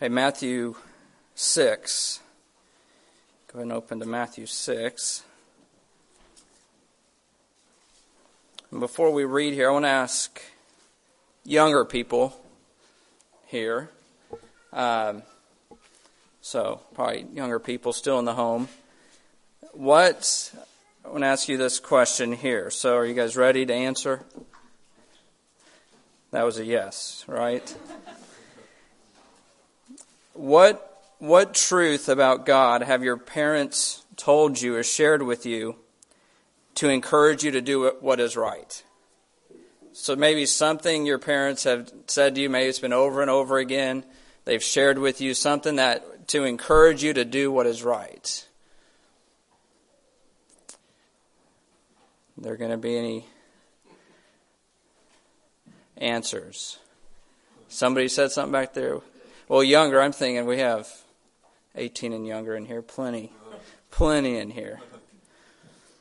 Hey, 0.00 0.08
Matthew 0.08 0.74
6. 1.36 2.18
Go 3.46 3.58
ahead 3.60 3.62
and 3.62 3.72
open 3.72 4.00
to 4.00 4.06
Matthew 4.06 4.44
6. 4.44 5.22
And 8.72 8.80
before 8.80 9.12
we 9.12 9.24
read 9.24 9.54
here, 9.54 9.68
I 9.68 9.72
want 9.72 9.84
to 9.84 9.90
ask 9.90 10.42
younger 11.44 11.84
people 11.84 12.36
here. 13.46 13.88
Um, 14.72 15.22
so, 16.40 16.80
probably 16.94 17.26
younger 17.32 17.60
people 17.60 17.92
still 17.92 18.18
in 18.18 18.24
the 18.24 18.34
home. 18.34 18.66
What, 19.74 20.52
I 21.04 21.08
want 21.10 21.22
to 21.22 21.28
ask 21.28 21.48
you 21.48 21.56
this 21.56 21.78
question 21.78 22.32
here. 22.32 22.68
So, 22.72 22.96
are 22.96 23.06
you 23.06 23.14
guys 23.14 23.36
ready 23.36 23.64
to 23.64 23.72
answer? 23.72 24.24
That 26.32 26.42
was 26.42 26.58
a 26.58 26.64
yes, 26.64 27.24
right? 27.28 27.76
What, 30.34 31.02
what 31.18 31.54
truth 31.54 32.08
about 32.08 32.44
God 32.44 32.82
have 32.82 33.02
your 33.02 33.16
parents 33.16 34.04
told 34.16 34.60
you 34.60 34.76
or 34.76 34.82
shared 34.82 35.22
with 35.22 35.46
you 35.46 35.76
to 36.76 36.88
encourage 36.88 37.44
you 37.44 37.52
to 37.52 37.60
do 37.60 37.90
what 38.00 38.20
is 38.20 38.36
right? 38.36 38.82
So 39.92 40.16
maybe 40.16 40.44
something 40.44 41.06
your 41.06 41.20
parents 41.20 41.64
have 41.64 41.90
said 42.08 42.34
to 42.34 42.40
you, 42.40 42.50
maybe 42.50 42.68
it's 42.68 42.80
been 42.80 42.92
over 42.92 43.22
and 43.22 43.30
over 43.30 43.58
again. 43.58 44.04
They've 44.44 44.62
shared 44.62 44.98
with 44.98 45.20
you 45.20 45.34
something 45.34 45.76
that 45.76 46.26
to 46.28 46.42
encourage 46.42 47.04
you 47.04 47.12
to 47.14 47.24
do 47.24 47.52
what 47.52 47.66
is 47.66 47.84
right. 47.84 48.46
There 52.36 52.56
going 52.56 52.72
to 52.72 52.76
be 52.76 52.98
any 52.98 53.26
answers? 55.96 56.78
Somebody 57.68 58.08
said 58.08 58.32
something 58.32 58.52
back 58.52 58.74
there. 58.74 58.98
Well, 59.46 59.62
younger, 59.62 60.00
I'm 60.00 60.12
thinking 60.12 60.46
we 60.46 60.58
have 60.60 60.88
18 61.74 62.14
and 62.14 62.26
younger 62.26 62.56
in 62.56 62.64
here. 62.64 62.80
Plenty. 62.80 63.30
Plenty 63.90 64.38
in 64.38 64.50
here. 64.50 64.80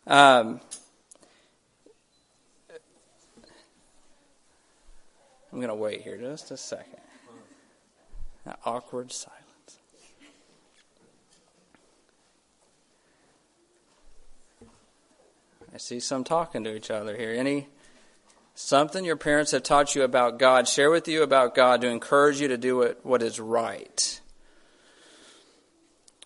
Um, 0.07 0.61
I'm 5.51 5.59
going 5.59 5.67
to 5.67 5.75
wait 5.75 6.01
here 6.01 6.17
just 6.17 6.51
a 6.51 6.57
second. 6.57 7.01
That 8.45 8.59
awkward 8.65 9.11
silence. 9.11 9.39
I 15.73 15.77
see 15.77 15.99
some 15.99 16.23
talking 16.23 16.63
to 16.63 16.73
each 16.73 16.89
other 16.89 17.17
here. 17.17 17.31
Any 17.31 17.67
something 18.55 19.05
your 19.05 19.17
parents 19.17 19.51
have 19.51 19.63
taught 19.63 19.95
you 19.95 20.03
about 20.03 20.39
God, 20.39 20.67
share 20.67 20.91
with 20.91 21.07
you 21.07 21.23
about 21.23 21.55
God 21.55 21.81
to 21.81 21.87
encourage 21.87 22.39
you 22.39 22.47
to 22.49 22.57
do 22.57 22.77
what, 22.77 23.05
what 23.05 23.21
is 23.21 23.39
right. 23.39 24.19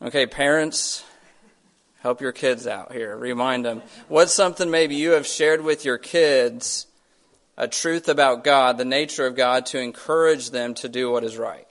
Okay, 0.02 0.28
parents, 0.28 1.04
help 2.02 2.22
your 2.22 2.32
kids 2.32 2.68
out 2.68 2.92
here. 2.92 3.18
Remind 3.18 3.66
them. 3.66 3.82
What's 4.08 4.34
something 4.34 4.70
maybe 4.70 4.96
you 4.96 5.12
have 5.12 5.26
shared 5.26 5.62
with 5.62 5.86
your 5.86 5.98
kids, 5.98 6.88
a 7.58 7.68
truth 7.68 8.08
about 8.08 8.44
God, 8.44 8.78
the 8.78 8.86
nature 8.86 9.26
of 9.26 9.36
God, 9.36 9.66
to 9.68 9.80
encourage 9.80 10.52
them 10.52 10.74
to 10.76 10.90
do 10.90 11.10
what 11.10 11.24
is 11.24 11.38
right? 11.38 11.66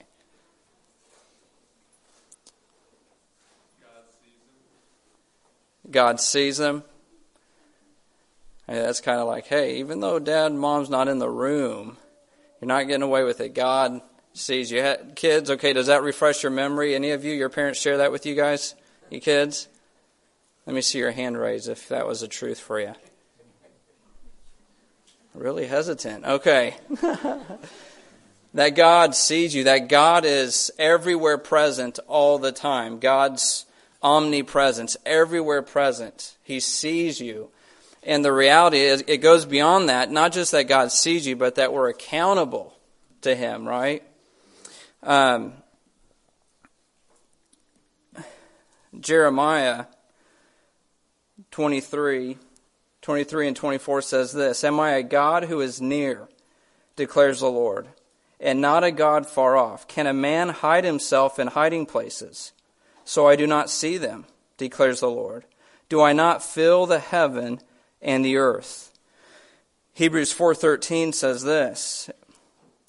God 5.89 6.19
sees 6.19 6.57
them. 6.57 6.83
And 8.67 8.77
that's 8.77 9.01
kind 9.01 9.19
of 9.19 9.27
like, 9.27 9.47
hey, 9.47 9.77
even 9.77 10.01
though 10.01 10.19
dad 10.19 10.51
and 10.51 10.59
mom's 10.59 10.89
not 10.89 11.07
in 11.07 11.19
the 11.19 11.29
room, 11.29 11.97
you're 12.59 12.67
not 12.67 12.87
getting 12.87 13.03
away 13.03 13.23
with 13.23 13.39
it. 13.39 13.53
God 13.53 14.01
sees 14.33 14.71
you. 14.71 14.95
Kids, 15.15 15.49
okay, 15.49 15.73
does 15.73 15.87
that 15.87 16.03
refresh 16.03 16.43
your 16.43 16.51
memory? 16.51 16.95
Any 16.95 17.11
of 17.11 17.23
you, 17.23 17.33
your 17.33 17.49
parents 17.49 17.79
share 17.79 17.97
that 17.97 18.11
with 18.11 18.25
you 18.25 18.35
guys? 18.35 18.75
You 19.09 19.21
kids? 19.21 19.67
Let 20.65 20.75
me 20.75 20.81
see 20.81 20.99
your 20.99 21.11
hand 21.11 21.37
raised 21.37 21.69
if 21.69 21.87
that 21.87 22.05
was 22.05 22.21
the 22.21 22.27
truth 22.27 22.59
for 22.59 22.79
you. 22.79 22.93
Really 25.33 25.67
hesitant. 25.67 26.25
Okay. 26.25 26.75
that 28.53 28.75
God 28.75 29.15
sees 29.15 29.55
you, 29.55 29.65
that 29.65 29.87
God 29.87 30.25
is 30.25 30.71
everywhere 30.77 31.37
present 31.37 31.99
all 32.07 32.37
the 32.37 32.51
time. 32.51 32.99
God's 32.99 33.65
omnipresence, 34.01 34.97
everywhere 35.05 35.61
present. 35.61 36.35
He 36.43 36.59
sees 36.59 37.21
you. 37.21 37.49
And 38.07 38.23
the 38.23 38.31
reality 38.31 38.79
is, 38.79 39.03
it 39.05 39.17
goes 39.17 39.45
beyond 39.45 39.89
that. 39.89 40.09
Not 40.09 40.31
just 40.31 40.53
that 40.53 40.69
God 40.69 40.93
sees 40.93 41.27
you, 41.27 41.35
but 41.35 41.55
that 41.55 41.73
we're 41.73 41.89
accountable 41.89 42.73
to 43.21 43.35
Him, 43.35 43.67
right? 43.67 44.01
Um, 45.03 45.51
Jeremiah 48.97 49.87
23, 51.51 52.37
23 53.01 53.47
and 53.47 53.57
24 53.57 54.01
says 54.01 54.31
this 54.31 54.63
Am 54.63 54.79
I 54.79 54.91
a 54.91 55.03
God 55.03 55.43
who 55.43 55.59
is 55.59 55.81
near, 55.81 56.29
declares 56.95 57.41
the 57.41 57.51
Lord, 57.51 57.89
and 58.39 58.61
not 58.61 58.85
a 58.85 58.91
God 58.91 59.27
far 59.27 59.57
off? 59.57 59.85
Can 59.85 60.07
a 60.07 60.13
man 60.13 60.47
hide 60.47 60.85
himself 60.85 61.39
in 61.39 61.47
hiding 61.47 61.85
places? 61.85 62.53
So 63.03 63.27
I 63.27 63.35
do 63.35 63.45
not 63.45 63.69
see 63.69 63.97
them, 63.97 64.25
declares 64.55 65.01
the 65.01 65.09
Lord. 65.09 65.43
Do 65.89 66.01
I 66.01 66.13
not 66.13 66.41
fill 66.41 66.85
the 66.85 66.99
heaven 66.99 67.59
and 68.01 68.23
the 68.23 68.37
earth. 68.37 68.91
Hebrews 69.93 70.31
4:13 70.33 71.11
says 71.13 71.43
this, 71.43 72.09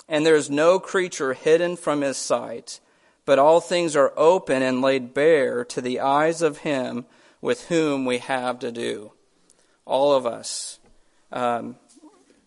and 0.09 0.25
there 0.25 0.37
is 0.37 0.51
no 0.51 0.79
creature 0.79 1.35
hidden 1.35 1.77
from 1.77 2.01
his 2.01 2.17
sight, 2.17 2.81
but 3.25 3.39
all 3.39 3.61
things 3.61 3.95
are 3.95 4.13
open 4.17 4.63
and 4.63 4.81
laid 4.81 5.13
bare 5.13 5.65
to 5.67 5.81
the 5.81 6.01
eyes 6.01 6.41
of 6.41 6.59
him 6.59 7.07
with 7.41 7.69
whom 7.69 8.05
we 8.05 8.19
have 8.19 8.59
to 8.61 8.73
do. 8.73 9.13
All 9.85 10.13
of 10.13 10.27
us, 10.27 10.79
um, 11.31 11.77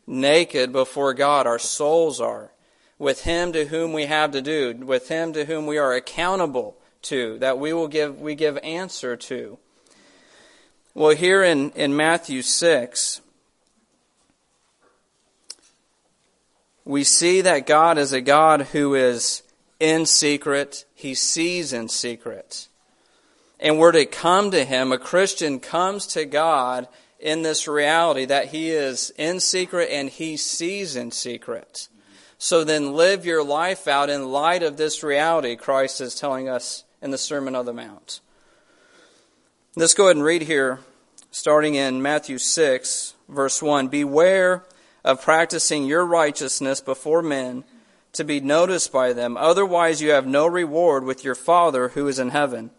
naked 0.08 0.72
before 0.72 1.14
God, 1.14 1.48
our 1.48 1.60
souls 1.60 2.20
are, 2.20 2.52
with 2.98 3.24
him 3.24 3.54
to 3.54 3.66
whom 3.66 3.94
we 3.94 4.06
have 4.06 4.32
to 4.32 4.42
do, 4.42 4.74
with 4.74 5.08
him 5.08 5.34
to 5.34 5.46
whom 5.46 5.66
we 5.66 5.78
are 5.78 5.94
accountable 5.94 6.78
to, 7.04 7.38
that 7.40 7.58
we 7.58 7.74
will 7.74 7.88
give, 7.88 8.20
we 8.20 8.36
give 8.36 8.58
answer 8.60 9.16
to. 9.16 9.58
Well, 10.94 11.16
here 11.16 11.41
in, 11.41 11.72
in 11.72 11.96
Matthew 11.96 12.41
6, 12.41 13.22
we 16.84 17.06
see 17.06 17.40
that 17.40 17.66
God 17.66 17.97
is 17.97 18.12
a 18.12 18.19
God 18.19 18.63
who 18.74 18.94
is 18.96 19.44
in 19.80 20.06
secret, 20.06 20.84
He 20.94 21.13
sees 21.13 21.72
in 21.72 21.88
secret. 21.88 22.68
And 23.57 23.80
we're 23.80 23.94
to 23.94 24.06
come 24.06 24.51
to 24.51 24.66
Him. 24.66 24.91
A 24.91 24.97
Christian 24.97 25.62
comes 25.62 26.06
to 26.07 26.25
God 26.25 26.90
in 27.22 27.41
this 27.41 27.69
reality 27.69 28.25
that 28.25 28.47
He 28.47 28.72
is 28.72 29.13
in 29.18 29.40
secret 29.40 29.88
and 29.90 30.09
He 30.09 30.35
sees 30.35 30.97
in 30.97 31.12
secret. 31.12 31.88
So 32.38 32.66
then 32.66 32.94
live 32.94 33.25
your 33.25 33.46
life 33.46 33.88
out 33.88 34.09
in 34.09 34.30
light 34.30 34.62
of 34.62 34.75
this 34.75 35.03
reality 35.03 35.56
Christ 35.56 36.01
is 36.01 36.16
telling 36.16 36.50
us 36.50 36.84
in 37.01 37.12
the 37.12 37.18
Sermon 37.18 37.56
on 37.56 37.66
the 37.66 37.74
Mount. 37.74 38.19
Let's 39.74 39.94
go 39.94 40.08
ahead 40.08 40.18
and 40.18 40.26
read 40.26 40.42
here, 40.42 40.80
starting 41.32 41.76
in 41.76 42.02
Matthew 42.02 42.40
6, 42.40 43.14
verse 43.30 43.62
1. 43.62 43.88
Beware 43.88 44.66
of 45.06 45.22
practicing 45.22 45.86
your 45.86 46.06
righteousness 46.06 46.82
before 46.82 47.22
men 47.22 47.64
to 48.12 48.26
be 48.26 48.42
noticed 48.42 48.92
by 48.92 49.14
them. 49.14 49.38
Otherwise, 49.38 50.02
you 50.02 50.12
have 50.12 50.28
no 50.28 50.46
reward 50.46 51.06
with 51.06 51.24
your 51.24 51.36
Father 51.36 51.88
who 51.88 52.06
is 52.10 52.20
in 52.20 52.31
heaven. 52.31 52.72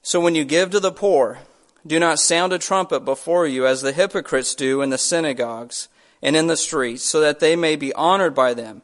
So 0.00 0.20
when 0.20 0.36
you 0.36 0.44
give 0.44 0.70
to 0.70 0.78
the 0.78 0.92
poor, 0.92 1.40
do 1.84 1.98
not 1.98 2.20
sound 2.20 2.52
a 2.52 2.58
trumpet 2.58 3.00
before 3.00 3.44
you 3.44 3.66
as 3.66 3.82
the 3.82 3.90
hypocrites 3.90 4.54
do 4.54 4.80
in 4.80 4.90
the 4.90 4.96
synagogues 4.96 5.88
and 6.22 6.36
in 6.36 6.46
the 6.46 6.56
streets, 6.56 7.02
so 7.02 7.18
that 7.18 7.40
they 7.40 7.56
may 7.56 7.74
be 7.74 7.92
honored 7.94 8.36
by 8.36 8.54
them. 8.54 8.82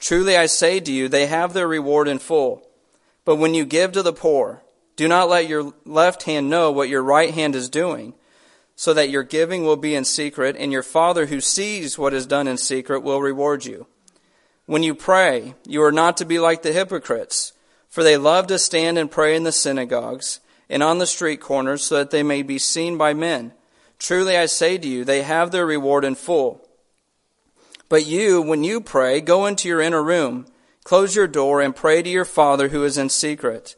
Truly 0.00 0.36
I 0.36 0.46
say 0.46 0.80
to 0.80 0.90
you, 0.90 1.06
they 1.06 1.26
have 1.26 1.52
their 1.52 1.68
reward 1.68 2.08
in 2.08 2.18
full. 2.18 2.66
But 3.24 3.36
when 3.36 3.54
you 3.54 3.64
give 3.64 3.92
to 3.92 4.02
the 4.02 4.12
poor, 4.12 4.64
do 5.00 5.08
not 5.08 5.30
let 5.30 5.48
your 5.48 5.72
left 5.86 6.24
hand 6.24 6.50
know 6.50 6.70
what 6.70 6.90
your 6.90 7.02
right 7.02 7.32
hand 7.32 7.56
is 7.56 7.70
doing, 7.70 8.12
so 8.76 8.92
that 8.92 9.08
your 9.08 9.22
giving 9.22 9.64
will 9.64 9.78
be 9.78 9.94
in 9.94 10.04
secret, 10.04 10.54
and 10.58 10.70
your 10.70 10.82
Father 10.82 11.24
who 11.24 11.40
sees 11.40 11.96
what 11.96 12.12
is 12.12 12.26
done 12.26 12.46
in 12.46 12.58
secret 12.58 13.00
will 13.00 13.22
reward 13.22 13.64
you. 13.64 13.86
When 14.66 14.82
you 14.82 14.94
pray, 14.94 15.54
you 15.66 15.82
are 15.84 15.90
not 15.90 16.18
to 16.18 16.26
be 16.26 16.38
like 16.38 16.60
the 16.60 16.74
hypocrites, 16.74 17.54
for 17.88 18.04
they 18.04 18.18
love 18.18 18.46
to 18.48 18.58
stand 18.58 18.98
and 18.98 19.10
pray 19.10 19.34
in 19.34 19.44
the 19.44 19.52
synagogues 19.52 20.40
and 20.68 20.82
on 20.82 20.98
the 20.98 21.06
street 21.06 21.40
corners, 21.40 21.82
so 21.82 21.96
that 21.96 22.10
they 22.10 22.22
may 22.22 22.42
be 22.42 22.58
seen 22.58 22.98
by 22.98 23.14
men. 23.14 23.54
Truly 23.98 24.36
I 24.36 24.44
say 24.44 24.76
to 24.76 24.86
you, 24.86 25.06
they 25.06 25.22
have 25.22 25.50
their 25.50 25.64
reward 25.64 26.04
in 26.04 26.14
full. 26.14 26.68
But 27.88 28.04
you, 28.04 28.42
when 28.42 28.64
you 28.64 28.82
pray, 28.82 29.22
go 29.22 29.46
into 29.46 29.66
your 29.66 29.80
inner 29.80 30.04
room, 30.04 30.44
close 30.84 31.16
your 31.16 31.26
door, 31.26 31.62
and 31.62 31.74
pray 31.74 32.02
to 32.02 32.10
your 32.10 32.26
Father 32.26 32.68
who 32.68 32.84
is 32.84 32.98
in 32.98 33.08
secret 33.08 33.76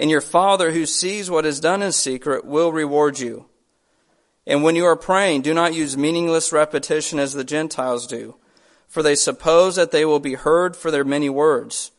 and 0.00 0.10
your 0.10 0.22
Father 0.22 0.70
who 0.70 0.86
sees 0.86 1.30
what 1.30 1.44
is 1.44 1.60
done 1.60 1.82
in 1.82 1.92
secret 1.92 2.46
will 2.46 2.72
reward 2.72 3.18
you. 3.18 3.44
And 4.46 4.62
when 4.62 4.74
you 4.74 4.86
are 4.86 4.96
praying, 4.96 5.42
do 5.42 5.52
not 5.52 5.74
use 5.74 5.94
meaningless 5.94 6.54
repetition 6.54 7.18
as 7.18 7.34
the 7.34 7.44
Gentiles 7.44 8.06
do, 8.06 8.36
for 8.88 9.02
they 9.02 9.14
suppose 9.14 9.76
that 9.76 9.92
they 9.92 10.06
will 10.06 10.18
be 10.18 10.34
heard 10.34 10.74
for 10.74 10.90
their 10.90 11.04
many 11.04 11.28
words. 11.28 11.90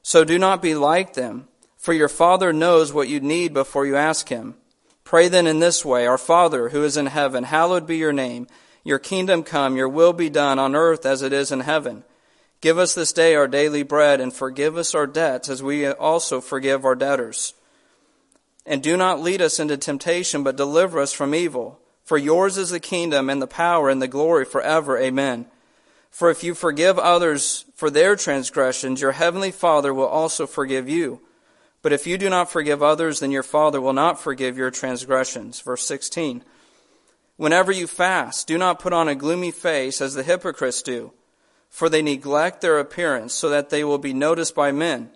So 0.00 0.24
do 0.24 0.38
not 0.38 0.62
be 0.62 0.74
like 0.74 1.12
them, 1.12 1.48
for 1.76 1.92
your 1.92 2.08
Father 2.08 2.50
knows 2.50 2.94
what 2.94 3.10
you 3.10 3.20
need 3.20 3.52
before 3.52 3.84
you 3.84 3.94
ask 3.94 4.30
Him. 4.30 4.54
Pray 5.04 5.28
then 5.28 5.46
in 5.46 5.58
this 5.58 5.84
way 5.84 6.06
Our 6.06 6.16
Father, 6.16 6.70
who 6.70 6.82
is 6.82 6.96
in 6.96 7.06
heaven, 7.06 7.44
hallowed 7.44 7.86
be 7.86 7.98
your 7.98 8.12
name. 8.12 8.46
Your 8.84 8.98
kingdom 8.98 9.42
come, 9.42 9.76
your 9.76 9.88
will 9.88 10.14
be 10.14 10.30
done 10.30 10.58
on 10.58 10.74
earth 10.74 11.04
as 11.04 11.20
it 11.20 11.34
is 11.34 11.52
in 11.52 11.60
heaven. 11.60 12.04
Give 12.60 12.78
us 12.78 12.94
this 12.94 13.12
day 13.12 13.34
our 13.34 13.48
daily 13.48 13.82
bread, 13.82 14.20
and 14.20 14.32
forgive 14.32 14.76
us 14.76 14.94
our 14.94 15.06
debts 15.06 15.48
as 15.48 15.62
we 15.62 15.86
also 15.86 16.40
forgive 16.40 16.84
our 16.84 16.94
debtors. 16.94 17.54
And 18.66 18.82
do 18.82 18.96
not 18.96 19.20
lead 19.20 19.40
us 19.40 19.58
into 19.58 19.76
temptation, 19.76 20.42
but 20.42 20.56
deliver 20.56 21.00
us 21.00 21.12
from 21.12 21.34
evil. 21.34 21.80
For 22.04 22.18
yours 22.18 22.58
is 22.58 22.70
the 22.70 22.80
kingdom, 22.80 23.30
and 23.30 23.40
the 23.40 23.46
power, 23.46 23.88
and 23.88 24.02
the 24.02 24.08
glory 24.08 24.44
forever. 24.44 24.98
Amen. 24.98 25.46
For 26.10 26.28
if 26.30 26.44
you 26.44 26.54
forgive 26.54 26.98
others 26.98 27.64
for 27.74 27.88
their 27.88 28.16
transgressions, 28.16 29.00
your 29.00 29.12
heavenly 29.12 29.52
Father 29.52 29.94
will 29.94 30.06
also 30.06 30.46
forgive 30.46 30.88
you. 30.88 31.20
But 31.82 31.92
if 31.92 32.06
you 32.06 32.18
do 32.18 32.28
not 32.28 32.50
forgive 32.50 32.82
others, 32.82 33.20
then 33.20 33.30
your 33.30 33.42
Father 33.42 33.80
will 33.80 33.94
not 33.94 34.20
forgive 34.20 34.58
your 34.58 34.70
transgressions. 34.70 35.60
Verse 35.60 35.86
16. 35.86 36.44
Whenever 37.36 37.72
you 37.72 37.86
fast, 37.86 38.46
do 38.46 38.58
not 38.58 38.80
put 38.80 38.92
on 38.92 39.08
a 39.08 39.14
gloomy 39.14 39.50
face 39.50 40.02
as 40.02 40.12
the 40.12 40.22
hypocrites 40.22 40.82
do, 40.82 41.12
for 41.70 41.88
they 41.88 42.02
neglect 42.02 42.60
their 42.60 42.78
appearance 42.78 43.32
so 43.32 43.48
that 43.48 43.70
they 43.70 43.84
will 43.84 43.96
be 43.96 44.12
noticed 44.12 44.54
by 44.54 44.72
men 44.72 45.08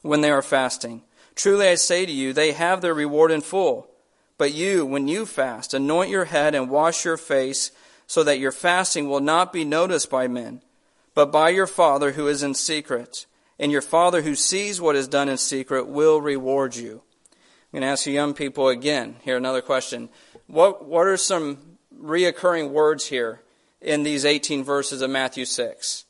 when 0.00 0.20
they 0.20 0.30
are 0.30 0.40
fasting. 0.40 1.02
Truly 1.34 1.68
I 1.68 1.74
say 1.74 2.06
to 2.06 2.12
you, 2.12 2.32
they 2.32 2.52
have 2.52 2.80
their 2.80 2.94
reward 2.94 3.32
in 3.32 3.40
full. 3.40 3.90
But 4.38 4.52
you, 4.52 4.86
when 4.86 5.08
you 5.08 5.26
fast, 5.26 5.74
anoint 5.74 6.10
your 6.10 6.26
head 6.26 6.54
and 6.54 6.70
wash 6.70 7.04
your 7.04 7.16
face 7.16 7.72
so 8.06 8.22
that 8.24 8.38
your 8.38 8.52
fasting 8.52 9.08
will 9.08 9.20
not 9.20 9.52
be 9.52 9.64
noticed 9.64 10.10
by 10.10 10.28
men, 10.28 10.62
but 11.14 11.32
by 11.32 11.50
your 11.50 11.66
Father 11.66 12.12
who 12.12 12.26
is 12.28 12.42
in 12.42 12.54
secret. 12.54 13.26
And 13.58 13.70
your 13.70 13.82
Father 13.82 14.22
who 14.22 14.34
sees 14.34 14.80
what 14.80 14.96
is 14.96 15.08
done 15.08 15.28
in 15.28 15.36
secret 15.36 15.86
will 15.86 16.20
reward 16.20 16.74
you. 16.74 17.02
I'm 17.72 17.80
going 17.80 17.82
to 17.82 17.88
ask 17.88 18.06
you 18.06 18.12
young 18.12 18.34
people 18.34 18.68
again. 18.68 19.16
Here, 19.22 19.36
another 19.36 19.62
question. 19.62 20.08
What, 20.46 20.84
what 20.84 21.06
are 21.06 21.16
some 21.16 21.58
reoccurring 21.96 22.70
words 22.70 23.06
here 23.06 23.40
in 23.84 24.02
these 24.02 24.24
18 24.24 24.64
verses 24.64 25.02
of 25.02 25.10
Matthew 25.10 25.44
6? 25.44 26.04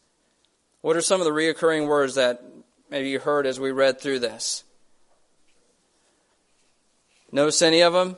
What 0.80 0.96
are 0.96 1.02
some 1.02 1.20
of 1.20 1.24
the 1.24 1.32
reoccurring 1.32 1.88
words 1.88 2.14
that 2.14 2.42
maybe 2.88 3.08
you 3.08 3.18
heard 3.18 3.46
as 3.46 3.58
we 3.58 3.72
read 3.72 4.00
through 4.00 4.20
this? 4.20 4.64
Notice 7.32 7.60
any 7.62 7.82
of 7.82 7.92
them? 7.92 8.16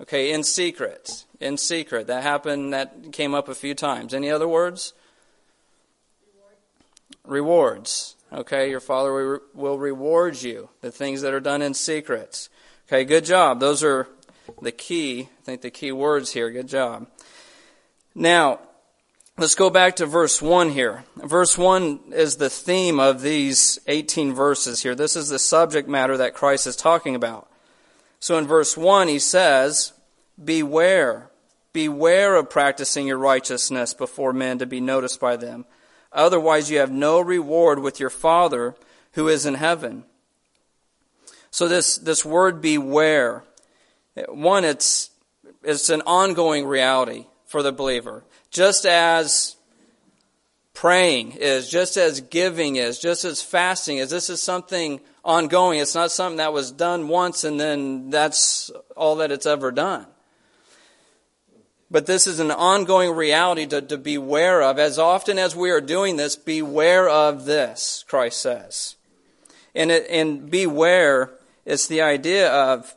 Okay, 0.00 0.32
in 0.32 0.42
secret. 0.42 1.24
In 1.40 1.56
secret. 1.58 2.06
That 2.06 2.22
happened, 2.22 2.72
that 2.72 3.12
came 3.12 3.34
up 3.34 3.48
a 3.48 3.54
few 3.54 3.74
times. 3.74 4.14
Any 4.14 4.30
other 4.30 4.48
words? 4.48 4.94
Rewards. 7.24 8.16
Okay, 8.32 8.70
your 8.70 8.80
Father 8.80 9.40
will 9.54 9.78
reward 9.78 10.40
you, 10.42 10.70
the 10.80 10.90
things 10.90 11.20
that 11.20 11.34
are 11.34 11.40
done 11.40 11.60
in 11.60 11.74
secret. 11.74 12.48
Okay, 12.88 13.04
good 13.04 13.26
job. 13.26 13.60
Those 13.60 13.84
are 13.84 14.08
the 14.60 14.72
key, 14.72 15.28
I 15.40 15.44
think 15.44 15.62
the 15.62 15.70
key 15.70 15.92
words 15.92 16.32
here. 16.32 16.50
Good 16.50 16.68
job. 16.68 17.06
Now, 18.14 18.60
let's 19.38 19.54
go 19.54 19.70
back 19.70 19.96
to 19.96 20.06
verse 20.06 20.42
1 20.42 20.70
here. 20.70 21.04
Verse 21.16 21.56
1 21.56 22.00
is 22.12 22.36
the 22.36 22.50
theme 22.50 23.00
of 23.00 23.22
these 23.22 23.78
18 23.86 24.34
verses 24.34 24.82
here. 24.82 24.94
This 24.94 25.16
is 25.16 25.28
the 25.28 25.38
subject 25.38 25.88
matter 25.88 26.16
that 26.16 26.34
Christ 26.34 26.66
is 26.66 26.76
talking 26.76 27.14
about. 27.14 27.48
So 28.20 28.38
in 28.38 28.46
verse 28.46 28.76
1, 28.76 29.08
he 29.08 29.18
says, 29.18 29.92
Beware, 30.42 31.30
beware 31.72 32.36
of 32.36 32.50
practicing 32.50 33.06
your 33.06 33.18
righteousness 33.18 33.94
before 33.94 34.32
men 34.32 34.58
to 34.58 34.66
be 34.66 34.80
noticed 34.80 35.20
by 35.20 35.36
them. 35.36 35.64
Otherwise, 36.12 36.70
you 36.70 36.78
have 36.78 36.90
no 36.90 37.20
reward 37.20 37.78
with 37.78 37.98
your 37.98 38.10
Father 38.10 38.74
who 39.12 39.28
is 39.28 39.46
in 39.46 39.54
heaven. 39.54 40.04
So 41.50 41.68
this, 41.68 41.98
this 41.98 42.24
word 42.24 42.62
beware, 42.62 43.44
one, 44.28 44.64
it's, 44.64 45.10
it's 45.62 45.88
an 45.90 46.02
ongoing 46.02 46.66
reality 46.66 47.26
for 47.46 47.62
the 47.62 47.72
believer. 47.72 48.24
Just 48.50 48.84
as 48.84 49.56
praying 50.74 51.32
is, 51.32 51.68
just 51.68 51.96
as 51.96 52.20
giving 52.20 52.76
is, 52.76 52.98
just 52.98 53.24
as 53.24 53.42
fasting 53.42 53.98
is, 53.98 54.10
this 54.10 54.30
is 54.30 54.42
something 54.42 55.00
ongoing. 55.24 55.80
It's 55.80 55.94
not 55.94 56.10
something 56.10 56.38
that 56.38 56.52
was 56.52 56.72
done 56.72 57.08
once 57.08 57.44
and 57.44 57.58
then 57.58 58.10
that's 58.10 58.70
all 58.96 59.16
that 59.16 59.32
it's 59.32 59.46
ever 59.46 59.70
done. 59.70 60.06
But 61.90 62.06
this 62.06 62.26
is 62.26 62.40
an 62.40 62.50
ongoing 62.50 63.10
reality 63.10 63.66
to, 63.66 63.82
to 63.82 63.98
beware 63.98 64.62
of. 64.62 64.78
As 64.78 64.98
often 64.98 65.38
as 65.38 65.54
we 65.54 65.70
are 65.70 65.80
doing 65.80 66.16
this, 66.16 66.36
beware 66.36 67.06
of 67.06 67.44
this, 67.44 68.02
Christ 68.08 68.40
says. 68.40 68.96
And, 69.74 69.90
it, 69.90 70.06
and 70.08 70.50
beware 70.50 71.30
it's 71.66 71.86
the 71.86 72.00
idea 72.00 72.50
of 72.50 72.94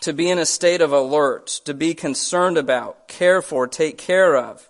to 0.00 0.12
be 0.12 0.30
in 0.30 0.38
a 0.38 0.46
state 0.46 0.80
of 0.80 0.92
alert, 0.92 1.46
to 1.64 1.74
be 1.74 1.94
concerned 1.94 2.56
about, 2.56 3.08
care 3.08 3.42
for, 3.42 3.66
take 3.66 3.98
care 3.98 4.36
of 4.36 4.68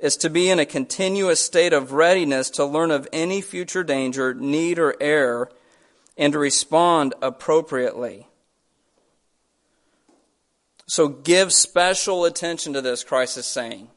is 0.00 0.16
to 0.16 0.30
be 0.30 0.48
in 0.48 0.58
a 0.58 0.66
continuous 0.66 1.40
state 1.40 1.72
of 1.72 1.92
readiness 1.92 2.50
to 2.50 2.64
learn 2.64 2.90
of 2.90 3.06
any 3.12 3.40
future 3.40 3.84
danger, 3.84 4.32
need, 4.34 4.78
or 4.78 4.96
error, 5.00 5.50
and 6.16 6.32
to 6.32 6.38
respond 6.38 7.14
appropriately. 7.22 8.26
So 10.86 11.08
give 11.08 11.52
special 11.52 12.24
attention 12.24 12.72
to 12.72 12.80
this, 12.80 13.04
Christ 13.04 13.36
is 13.36 13.46
saying. 13.46 13.88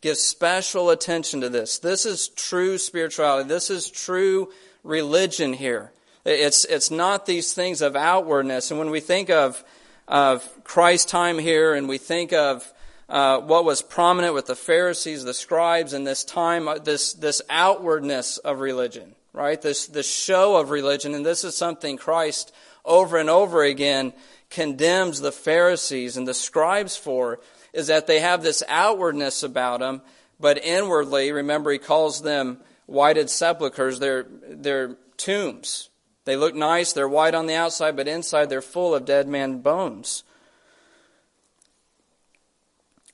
Give 0.00 0.16
special 0.16 0.90
attention 0.90 1.40
to 1.40 1.48
this. 1.48 1.78
This 1.78 2.04
is 2.04 2.28
true 2.28 2.76
spirituality. 2.76 3.48
This 3.48 3.70
is 3.70 3.88
true 3.88 4.52
religion 4.82 5.52
here. 5.52 5.92
It's, 6.24 6.64
it's 6.64 6.90
not 6.90 7.26
these 7.26 7.52
things 7.52 7.82
of 7.82 7.96
outwardness. 7.96 8.70
And 8.70 8.78
when 8.78 8.90
we 8.90 9.00
think 9.00 9.28
of, 9.30 9.62
of 10.06 10.48
Christ's 10.64 11.10
time 11.10 11.38
here 11.38 11.74
and 11.74 11.88
we 11.88 11.98
think 11.98 12.32
of 12.32 12.72
uh, 13.08 13.40
what 13.40 13.64
was 13.64 13.82
prominent 13.82 14.32
with 14.32 14.46
the 14.46 14.56
Pharisees, 14.56 15.24
the 15.24 15.34
scribes, 15.34 15.92
in 15.92 16.04
this 16.04 16.24
time, 16.24 16.68
uh, 16.68 16.78
this, 16.78 17.12
this 17.14 17.42
outwardness 17.50 18.38
of 18.38 18.60
religion, 18.60 19.14
right? 19.32 19.60
This, 19.60 19.86
this 19.86 20.10
show 20.10 20.56
of 20.56 20.70
religion. 20.70 21.14
And 21.14 21.26
this 21.26 21.44
is 21.44 21.56
something 21.56 21.96
Christ 21.96 22.54
over 22.84 23.18
and 23.18 23.28
over 23.28 23.62
again 23.64 24.12
condemns 24.48 25.20
the 25.20 25.32
Pharisees 25.32 26.16
and 26.16 26.26
the 26.26 26.34
scribes 26.34 26.96
for, 26.96 27.40
is 27.72 27.88
that 27.88 28.06
they 28.06 28.20
have 28.20 28.42
this 28.42 28.62
outwardness 28.68 29.42
about 29.42 29.80
them, 29.80 30.02
but 30.38 30.62
inwardly, 30.62 31.32
remember, 31.32 31.70
he 31.70 31.78
calls 31.78 32.22
them 32.22 32.58
whited 32.86 33.30
sepulchres, 33.30 33.98
they're, 33.98 34.26
they're 34.48 34.96
tombs. 35.16 35.88
They 36.24 36.36
look 36.36 36.54
nice, 36.54 36.92
they're 36.92 37.08
white 37.08 37.34
on 37.34 37.46
the 37.46 37.54
outside, 37.54 37.96
but 37.96 38.06
inside 38.08 38.48
they're 38.48 38.62
full 38.62 38.94
of 38.94 39.04
dead 39.04 39.26
man 39.26 39.60
bones. 39.60 40.22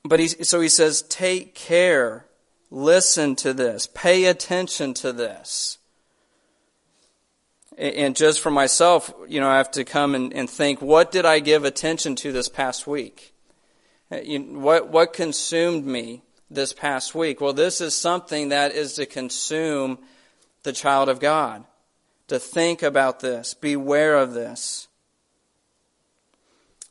But 0.03 0.19
he, 0.19 0.27
so 0.27 0.61
he 0.61 0.69
says, 0.69 1.01
take 1.03 1.55
care, 1.55 2.25
listen 2.69 3.35
to 3.37 3.53
this, 3.53 3.87
pay 3.93 4.25
attention 4.25 4.93
to 4.95 5.11
this. 5.11 5.77
And 7.77 8.15
just 8.15 8.41
for 8.41 8.51
myself, 8.51 9.11
you 9.27 9.39
know, 9.39 9.49
I 9.49 9.57
have 9.57 9.71
to 9.71 9.85
come 9.85 10.13
and, 10.13 10.33
and 10.33 10.49
think, 10.49 10.81
what 10.81 11.11
did 11.11 11.25
I 11.25 11.39
give 11.39 11.63
attention 11.63 12.15
to 12.17 12.31
this 12.31 12.49
past 12.49 12.85
week? 12.85 13.33
Uh, 14.11 14.17
what, 14.17 14.89
what 14.89 15.13
consumed 15.13 15.85
me 15.85 16.21
this 16.51 16.73
past 16.73 17.15
week? 17.15 17.39
Well, 17.39 17.53
this 17.53 17.79
is 17.79 17.95
something 17.95 18.49
that 18.49 18.73
is 18.73 18.95
to 18.95 19.05
consume 19.05 19.99
the 20.63 20.73
child 20.73 21.07
of 21.07 21.19
God. 21.21 21.63
To 22.29 22.39
think 22.39 22.83
about 22.83 23.19
this, 23.19 23.53
beware 23.53 24.15
of 24.15 24.33
this. 24.33 24.87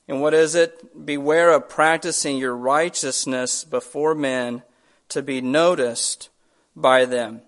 And 0.09 0.21
what 0.21 0.35
is 0.35 0.54
it? 0.54 1.07
Beware 1.07 1.52
of 1.52 1.68
practicing 1.68 2.38
your 2.38 2.57
righteousness 2.57 3.62
before 3.62 4.14
men 4.14 4.62
to 5.11 5.23
be 5.23 5.40
noticed 5.40 6.28
by 6.75 7.04
them. 7.04 7.42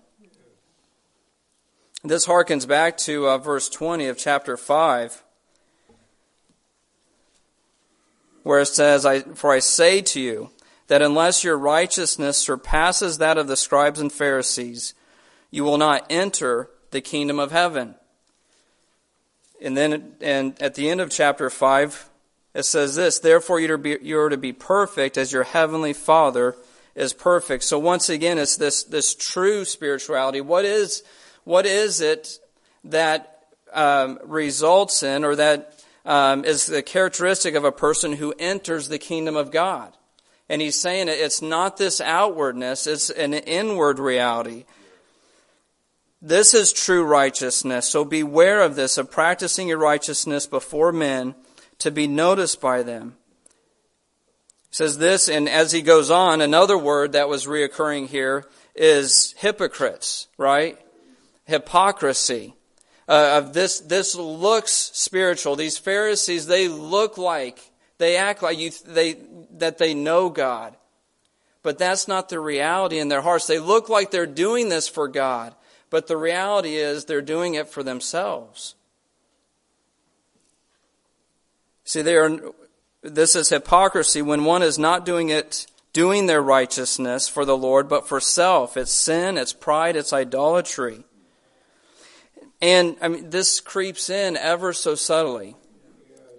This 2.03 2.27
harkens 2.27 2.67
back 2.67 2.97
to 2.99 3.27
uh, 3.27 3.37
verse 3.37 3.69
20 3.69 4.07
of 4.07 4.17
chapter 4.17 4.57
5, 4.57 5.23
where 8.43 8.61
it 8.61 8.67
says, 8.67 9.05
I, 9.05 9.19
For 9.19 9.51
I 9.51 9.59
say 9.59 10.01
to 10.01 10.19
you, 10.19 10.49
that 10.87 11.01
unless 11.01 11.43
your 11.43 11.57
righteousness 11.57 12.37
surpasses 12.37 13.17
that 13.17 13.37
of 13.37 13.47
the 13.47 13.55
scribes 13.55 13.99
and 13.99 14.11
Pharisees, 14.11 14.93
you 15.49 15.63
will 15.63 15.77
not 15.77 16.05
enter 16.09 16.69
the 16.91 17.01
kingdom 17.01 17.39
of 17.39 17.51
heaven. 17.51 17.95
And 19.61 19.75
then 19.75 20.15
and 20.21 20.61
at 20.61 20.75
the 20.75 20.89
end 20.89 21.01
of 21.01 21.09
chapter 21.09 21.49
5, 21.49 22.09
it 22.53 22.63
says 22.63 22.95
this, 22.95 23.19
therefore 23.19 23.59
you 23.59 23.73
are, 23.73 23.77
be, 23.77 23.97
you 24.01 24.19
are 24.19 24.29
to 24.29 24.37
be 24.37 24.53
perfect 24.53 25.17
as 25.17 25.31
your 25.31 25.43
heavenly 25.43 25.93
Father 25.93 26.55
is 26.95 27.13
perfect. 27.13 27.63
So 27.63 27.79
once 27.79 28.09
again, 28.09 28.37
it's 28.37 28.57
this, 28.57 28.83
this 28.83 29.15
true 29.15 29.63
spirituality. 29.63 30.41
What 30.41 30.65
is, 30.65 31.03
what 31.45 31.65
is 31.65 32.01
it 32.01 32.39
that 32.85 33.45
um, 33.71 34.19
results 34.23 35.01
in 35.03 35.23
or 35.23 35.35
that 35.37 35.81
um, 36.03 36.43
is 36.43 36.65
the 36.65 36.83
characteristic 36.83 37.55
of 37.55 37.63
a 37.63 37.71
person 37.71 38.13
who 38.13 38.33
enters 38.37 38.89
the 38.89 38.97
kingdom 38.99 39.37
of 39.37 39.51
God? 39.51 39.95
And 40.49 40.61
he's 40.61 40.75
saying 40.75 41.07
it's 41.07 41.41
not 41.41 41.77
this 41.77 42.01
outwardness, 42.01 42.85
it's 42.85 43.09
an 43.09 43.33
inward 43.33 43.99
reality. 43.99 44.65
This 46.21 46.53
is 46.53 46.71
true 46.71 47.03
righteousness. 47.03 47.89
So 47.89 48.05
beware 48.05 48.61
of 48.61 48.75
this, 48.75 48.97
of 48.99 49.09
practicing 49.09 49.67
your 49.67 49.79
righteousness 49.79 50.45
before 50.45 50.91
men 50.91 51.33
to 51.79 51.89
be 51.89 52.05
noticed 52.05 52.61
by 52.61 52.83
them. 52.83 53.15
He 54.69 54.75
says 54.75 54.99
this, 54.99 55.27
and 55.27 55.49
as 55.49 55.71
he 55.71 55.81
goes 55.81 56.11
on, 56.11 56.39
another 56.39 56.77
word 56.77 57.13
that 57.13 57.27
was 57.27 57.47
reoccurring 57.47 58.07
here 58.07 58.45
is 58.75 59.33
hypocrites, 59.37 60.27
right? 60.37 60.77
Hypocrisy. 61.45 62.53
Uh, 63.09 63.39
of 63.39 63.53
this, 63.53 63.79
this 63.79 64.15
looks 64.15 64.71
spiritual. 64.71 65.55
These 65.55 65.79
Pharisees, 65.79 66.45
they 66.45 66.67
look 66.67 67.17
like, 67.17 67.59
they 67.97 68.15
act 68.15 68.43
like 68.43 68.59
you, 68.59 68.69
they, 68.85 69.17
that 69.53 69.79
they 69.79 69.95
know 69.95 70.29
God. 70.29 70.77
But 71.63 71.77
that's 71.77 72.07
not 72.07 72.29
the 72.29 72.39
reality 72.39 72.99
in 72.99 73.09
their 73.09 73.21
hearts. 73.21 73.47
They 73.47 73.59
look 73.59 73.89
like 73.89 74.11
they're 74.11 74.25
doing 74.25 74.69
this 74.69 74.87
for 74.87 75.07
God. 75.07 75.53
But 75.91 76.07
the 76.07 76.17
reality 76.17 76.77
is 76.77 77.05
they're 77.05 77.21
doing 77.21 77.53
it 77.53 77.67
for 77.67 77.83
themselves. 77.83 78.73
See, 81.83 82.01
they 82.01 82.15
are, 82.15 82.39
this 83.03 83.35
is 83.35 83.49
hypocrisy 83.49 84.21
when 84.21 84.45
one 84.45 84.63
is 84.63 84.79
not 84.79 85.05
doing 85.05 85.29
it, 85.29 85.67
doing 85.91 86.25
their 86.25 86.41
righteousness 86.41 87.27
for 87.27 87.43
the 87.43 87.57
Lord, 87.57 87.89
but 87.89 88.07
for 88.07 88.21
self. 88.21 88.77
It's 88.77 88.91
sin, 88.91 89.37
it's 89.37 89.51
pride, 89.51 89.97
it's 89.97 90.13
idolatry. 90.13 91.03
And 92.61 92.95
I 93.01 93.09
mean, 93.09 93.29
this 93.29 93.59
creeps 93.59 94.09
in 94.09 94.37
ever 94.37 94.71
so 94.71 94.95
subtly 94.95 95.57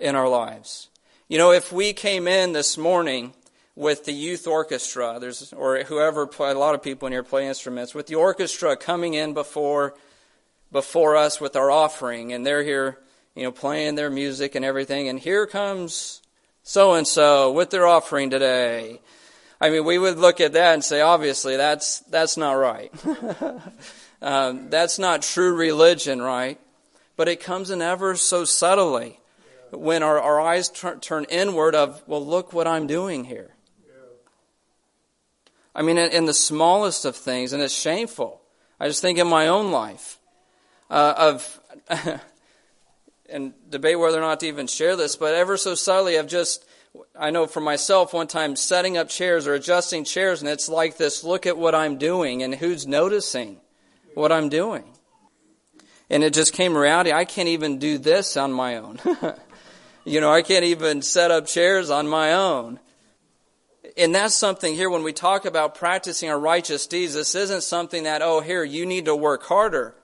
in 0.00 0.16
our 0.16 0.28
lives. 0.28 0.88
You 1.28 1.36
know, 1.36 1.52
if 1.52 1.70
we 1.70 1.92
came 1.92 2.26
in 2.26 2.54
this 2.54 2.78
morning 2.78 3.34
with 3.74 4.04
the 4.04 4.12
youth 4.12 4.46
orchestra, 4.46 5.18
there's 5.20 5.52
or 5.52 5.82
whoever 5.84 6.26
play, 6.26 6.50
a 6.50 6.58
lot 6.58 6.74
of 6.74 6.82
people 6.82 7.06
in 7.06 7.12
here 7.12 7.22
play 7.22 7.46
instruments, 7.46 7.94
with 7.94 8.06
the 8.06 8.14
orchestra 8.14 8.76
coming 8.76 9.14
in 9.14 9.32
before 9.32 9.94
before 10.70 11.16
us 11.16 11.40
with 11.40 11.54
our 11.56 11.70
offering, 11.70 12.32
and 12.32 12.46
they're 12.46 12.62
here, 12.62 12.98
you 13.34 13.42
know, 13.42 13.52
playing 13.52 13.94
their 13.94 14.10
music 14.10 14.54
and 14.54 14.64
everything, 14.64 15.08
and 15.08 15.20
here 15.20 15.46
comes 15.46 16.22
so 16.62 16.94
and 16.94 17.06
so 17.06 17.52
with 17.52 17.70
their 17.70 17.86
offering 17.86 18.30
today. 18.30 19.00
I 19.60 19.70
mean, 19.70 19.84
we 19.84 19.98
would 19.98 20.18
look 20.18 20.40
at 20.40 20.54
that 20.54 20.74
and 20.74 20.84
say, 20.84 21.00
obviously, 21.00 21.56
that's 21.56 22.00
that's 22.00 22.36
not 22.36 22.52
right. 22.52 22.92
um, 24.22 24.70
that's 24.70 24.98
not 24.98 25.22
true 25.22 25.54
religion, 25.54 26.20
right? 26.20 26.58
But 27.16 27.28
it 27.28 27.40
comes 27.40 27.70
in 27.70 27.80
ever 27.80 28.16
so 28.16 28.44
subtly 28.44 29.20
when 29.70 30.02
our, 30.02 30.20
our 30.20 30.40
eyes 30.40 30.68
turn, 30.68 31.00
turn 31.00 31.24
inward 31.24 31.74
of, 31.74 32.02
well, 32.06 32.24
look 32.24 32.52
what 32.52 32.66
I'm 32.66 32.86
doing 32.86 33.24
here. 33.24 33.54
I 35.74 35.82
mean, 35.82 35.98
in, 35.98 36.10
in, 36.12 36.24
the 36.26 36.34
smallest 36.34 37.04
of 37.04 37.16
things, 37.16 37.52
and 37.52 37.62
it's 37.62 37.74
shameful. 37.74 38.40
I 38.78 38.88
just 38.88 39.00
think 39.00 39.18
in 39.18 39.26
my 39.26 39.48
own 39.48 39.70
life 39.70 40.18
uh, 40.90 41.14
of, 41.16 41.60
and 43.30 43.54
debate 43.70 43.98
whether 43.98 44.18
or 44.18 44.20
not 44.20 44.40
to 44.40 44.46
even 44.46 44.66
share 44.66 44.96
this, 44.96 45.16
but 45.16 45.34
ever 45.34 45.56
so 45.56 45.74
subtly, 45.74 46.18
I've 46.18 46.26
just, 46.26 46.66
I 47.18 47.30
know 47.30 47.46
for 47.46 47.60
myself, 47.60 48.12
one 48.12 48.26
time 48.26 48.54
setting 48.54 48.98
up 48.98 49.08
chairs 49.08 49.46
or 49.46 49.54
adjusting 49.54 50.04
chairs, 50.04 50.42
and 50.42 50.50
it's 50.50 50.68
like 50.68 50.98
this 50.98 51.24
look 51.24 51.46
at 51.46 51.56
what 51.56 51.74
I'm 51.74 51.96
doing, 51.96 52.42
and 52.42 52.54
who's 52.54 52.86
noticing 52.86 53.58
what 54.14 54.30
I'm 54.30 54.50
doing. 54.50 54.84
And 56.10 56.22
it 56.22 56.34
just 56.34 56.52
came 56.52 56.76
reality. 56.76 57.12
I 57.12 57.24
can't 57.24 57.48
even 57.48 57.78
do 57.78 57.96
this 57.96 58.36
on 58.36 58.52
my 58.52 58.76
own. 58.76 58.98
you 60.04 60.20
know, 60.20 60.30
I 60.30 60.42
can't 60.42 60.64
even 60.64 61.00
set 61.00 61.30
up 61.30 61.46
chairs 61.46 61.88
on 61.88 62.06
my 62.06 62.34
own 62.34 62.78
and 63.96 64.14
that's 64.14 64.34
something 64.34 64.74
here 64.74 64.90
when 64.90 65.02
we 65.02 65.12
talk 65.12 65.44
about 65.44 65.74
practicing 65.74 66.30
our 66.30 66.38
righteous 66.38 66.86
deeds, 66.86 67.14
this 67.14 67.34
isn't 67.34 67.62
something 67.62 68.04
that, 68.04 68.22
oh, 68.22 68.40
here, 68.40 68.64
you 68.64 68.86
need 68.86 69.06
to 69.06 69.16
work 69.16 69.44
harder. 69.44 69.94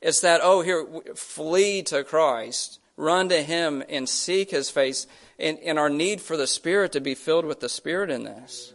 It's 0.00 0.20
that, 0.20 0.40
oh, 0.42 0.60
here, 0.60 0.86
flee 1.14 1.82
to 1.84 2.04
Christ, 2.04 2.78
run 2.96 3.28
to 3.30 3.42
Him 3.42 3.82
and 3.88 4.08
seek 4.08 4.50
His 4.50 4.70
face, 4.70 5.06
and, 5.38 5.58
and 5.60 5.78
our 5.78 5.90
need 5.90 6.20
for 6.20 6.36
the 6.36 6.46
Spirit 6.46 6.92
to 6.92 7.00
be 7.00 7.14
filled 7.14 7.44
with 7.44 7.60
the 7.60 7.68
Spirit 7.68 8.10
in 8.10 8.24
this. 8.24 8.74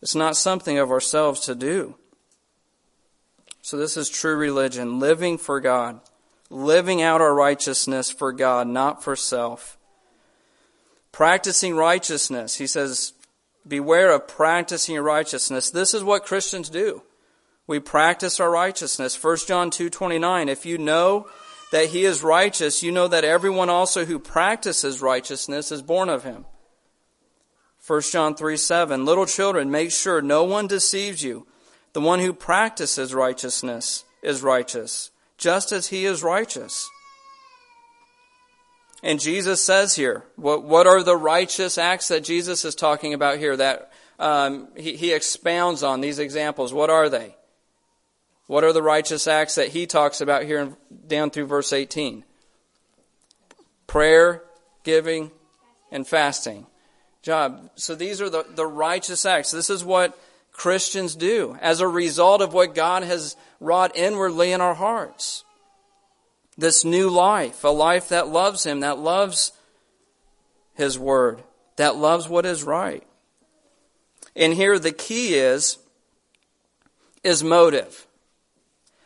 It's 0.00 0.14
not 0.14 0.36
something 0.36 0.78
of 0.78 0.90
ourselves 0.90 1.40
to 1.40 1.54
do. 1.54 1.96
So 3.62 3.78
this 3.78 3.96
is 3.96 4.10
true 4.10 4.36
religion, 4.36 5.00
living 5.00 5.38
for 5.38 5.58
God, 5.58 6.00
living 6.50 7.00
out 7.00 7.22
our 7.22 7.34
righteousness 7.34 8.10
for 8.10 8.30
God, 8.30 8.68
not 8.68 9.02
for 9.02 9.16
self. 9.16 9.78
Practicing 11.12 11.74
righteousness, 11.74 12.56
he 12.56 12.66
says, 12.66 13.13
Beware 13.66 14.12
of 14.12 14.28
practicing 14.28 14.94
your 14.94 15.04
righteousness. 15.04 15.70
This 15.70 15.94
is 15.94 16.04
what 16.04 16.26
Christians 16.26 16.68
do. 16.68 17.02
We 17.66 17.80
practice 17.80 18.40
our 18.40 18.50
righteousness. 18.50 19.16
1 19.16 19.46
John 19.46 19.70
2:29 19.70 20.48
If 20.48 20.66
you 20.66 20.76
know 20.76 21.28
that 21.72 21.88
he 21.88 22.04
is 22.04 22.22
righteous, 22.22 22.82
you 22.82 22.92
know 22.92 23.08
that 23.08 23.24
everyone 23.24 23.70
also 23.70 24.04
who 24.04 24.18
practices 24.18 25.00
righteousness 25.00 25.72
is 25.72 25.80
born 25.80 26.10
of 26.10 26.24
him. 26.24 26.44
1 27.86 28.00
John 28.12 28.34
3 28.34 28.56
7. 28.56 29.04
Little 29.04 29.26
children, 29.26 29.70
make 29.70 29.90
sure 29.90 30.20
no 30.20 30.44
one 30.44 30.66
deceives 30.66 31.22
you. 31.22 31.46
The 31.94 32.00
one 32.00 32.18
who 32.18 32.32
practices 32.32 33.14
righteousness 33.14 34.04
is 34.22 34.42
righteous, 34.42 35.10
just 35.38 35.72
as 35.72 35.88
he 35.88 36.04
is 36.04 36.22
righteous. 36.22 36.90
And 39.04 39.20
Jesus 39.20 39.62
says 39.62 39.94
here, 39.94 40.24
what, 40.34 40.64
what 40.64 40.86
are 40.86 41.02
the 41.02 41.16
righteous 41.16 41.76
acts 41.76 42.08
that 42.08 42.24
Jesus 42.24 42.64
is 42.64 42.74
talking 42.74 43.12
about 43.12 43.36
here 43.36 43.54
that 43.54 43.92
um, 44.18 44.68
he, 44.78 44.96
he 44.96 45.12
expounds 45.12 45.82
on 45.82 46.00
these 46.00 46.18
examples? 46.18 46.72
What 46.72 46.88
are 46.88 47.10
they? 47.10 47.36
What 48.46 48.64
are 48.64 48.72
the 48.72 48.82
righteous 48.82 49.26
acts 49.28 49.56
that 49.56 49.68
he 49.68 49.86
talks 49.86 50.22
about 50.22 50.44
here 50.44 50.58
in, 50.58 50.76
down 51.06 51.30
through 51.30 51.48
verse 51.48 51.74
18? 51.74 52.24
Prayer, 53.86 54.42
giving, 54.84 55.30
and 55.92 56.06
fasting. 56.06 56.66
Job. 57.20 57.70
So 57.74 57.94
these 57.94 58.22
are 58.22 58.30
the, 58.30 58.46
the 58.54 58.66
righteous 58.66 59.26
acts. 59.26 59.50
This 59.50 59.68
is 59.68 59.84
what 59.84 60.18
Christians 60.50 61.14
do 61.14 61.58
as 61.60 61.80
a 61.80 61.88
result 61.88 62.40
of 62.40 62.54
what 62.54 62.74
God 62.74 63.02
has 63.02 63.36
wrought 63.60 63.94
inwardly 63.96 64.52
in 64.52 64.62
our 64.62 64.74
hearts 64.74 65.44
this 66.56 66.84
new 66.84 67.10
life, 67.10 67.64
a 67.64 67.68
life 67.68 68.08
that 68.08 68.28
loves 68.28 68.64
Him, 68.64 68.80
that 68.80 68.98
loves 68.98 69.52
His 70.74 70.98
Word, 70.98 71.42
that 71.76 71.96
loves 71.96 72.28
what 72.28 72.46
is 72.46 72.62
right. 72.62 73.02
And 74.36 74.54
here 74.54 74.78
the 74.78 74.92
key 74.92 75.34
is, 75.34 75.78
is 77.22 77.42
motive. 77.42 78.06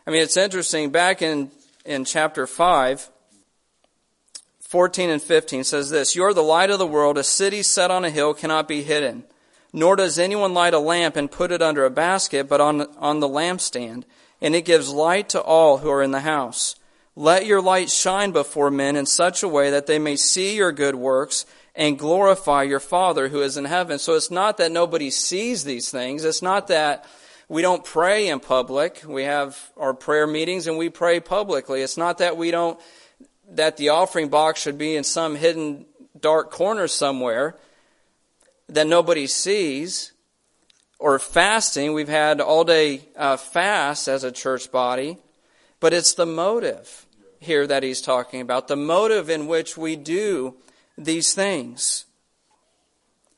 I 0.07 0.11
mean, 0.11 0.23
it's 0.23 0.37
interesting. 0.37 0.91
Back 0.91 1.21
in, 1.21 1.51
in 1.85 2.05
chapter 2.05 2.47
5, 2.47 3.11
14 4.61 5.11
and 5.11 5.23
15 5.23 5.65
says 5.65 5.91
this, 5.91 6.15
You 6.15 6.25
are 6.25 6.35
the 6.35 6.43
light 6.43 6.71
of 6.71 6.79
the 6.79 6.87
world. 6.87 7.19
A 7.19 7.25
city 7.25 7.63
set 7.63 7.91
on 7.91 8.05
a 8.05 8.11
hill 8.11 8.35
cannot 8.35 8.69
be 8.69 8.83
hidden. 8.83 9.25
Nor 9.73 9.97
does 9.97 10.19
anyone 10.19 10.55
light 10.55 10.75
a 10.75 10.79
lamp 10.79 11.17
and 11.17 11.31
put 11.31 11.53
it 11.53 11.61
under 11.61 11.85
a 11.85 11.91
basket, 11.91 12.49
but 12.49 12.61
on, 12.61 12.83
on 12.97 13.21
the 13.21 13.29
lampstand, 13.29 14.05
and 14.41 14.55
it 14.55 14.65
gives 14.65 14.91
light 14.91 15.29
to 15.31 15.41
all 15.41 15.79
who 15.79 15.91
are 15.91 16.03
in 16.03 16.11
the 16.11 16.21
house. 16.21 16.75
Let 17.19 17.47
your 17.47 17.61
light 17.61 17.91
shine 17.91 18.31
before 18.31 18.71
men 18.71 18.95
in 18.95 19.05
such 19.05 19.43
a 19.43 19.49
way 19.49 19.71
that 19.71 19.87
they 19.87 19.99
may 19.99 20.15
see 20.15 20.55
your 20.55 20.71
good 20.71 20.95
works 20.95 21.47
and 21.75 21.99
glorify 21.99 22.63
your 22.63 22.79
Father 22.79 23.27
who 23.27 23.43
is 23.43 23.57
in 23.57 23.65
heaven. 23.65 23.99
So 23.99 24.15
it's 24.15 24.31
not 24.31 24.59
that 24.59 24.71
nobody 24.71 25.11
sees 25.11 25.65
these 25.65 25.91
things. 25.91 26.25
It's 26.25 26.43
not 26.43 26.69
that 26.69 27.05
we 27.49 27.61
don't 27.61 27.85
pray 27.85 28.29
in 28.29 28.39
public. 28.39 29.03
We 29.05 29.25
have 29.25 29.59
our 29.77 29.95
prayer 29.95 30.29
meetings 30.29 30.69
and 30.69 30.79
we 30.79 30.91
pray 30.91 31.19
publicly. 31.19 31.83
It's 31.83 31.97
not 31.97 32.19
that 32.19 32.37
we 32.37 32.53
don't, 32.53 32.79
that 33.51 33.79
the 33.79 33.89
offering 33.89 34.29
box 34.29 34.63
should 34.63 34.79
be 34.79 34.95
in 34.95 35.03
some 35.03 35.35
hidden 35.35 35.87
dark 36.21 36.53
corner 36.53 36.87
somewhere 36.87 37.57
that 38.69 38.87
nobody 38.87 39.27
sees. 39.27 40.13
Or 41.01 41.19
fasting. 41.19 41.95
We've 41.95 42.07
had 42.07 42.41
all 42.41 42.63
day 42.63 43.09
uh, 43.17 43.39
fast 43.39 44.07
as 44.07 44.23
a 44.23 44.31
church 44.31 44.71
body. 44.71 45.19
But 45.81 45.93
it's 45.93 46.15
the 46.15 46.27
motive 46.27 47.07
here 47.39 47.67
that 47.67 47.83
he's 47.83 48.01
talking 48.01 48.41
about, 48.41 48.69
the 48.69 48.77
motive 48.77 49.31
in 49.31 49.47
which 49.47 49.77
we 49.77 49.97
do 49.97 50.55
these 50.97 51.35
things. 51.35 52.07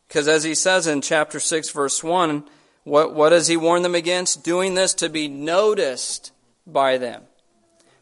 Because 0.09 0.26
as 0.26 0.42
he 0.42 0.54
says 0.54 0.87
in 0.87 1.02
chapter 1.02 1.38
6, 1.38 1.71
verse 1.71 2.02
1, 2.02 2.45
what, 2.85 3.14
what 3.14 3.30
does 3.30 3.47
he 3.47 3.57
warn 3.57 3.83
them 3.83 3.95
against? 3.95 4.42
Doing 4.42 4.75
this 4.75 4.95
to 4.95 5.09
be 5.09 5.28
noticed 5.28 6.33
by 6.66 6.99
them. 6.99 7.23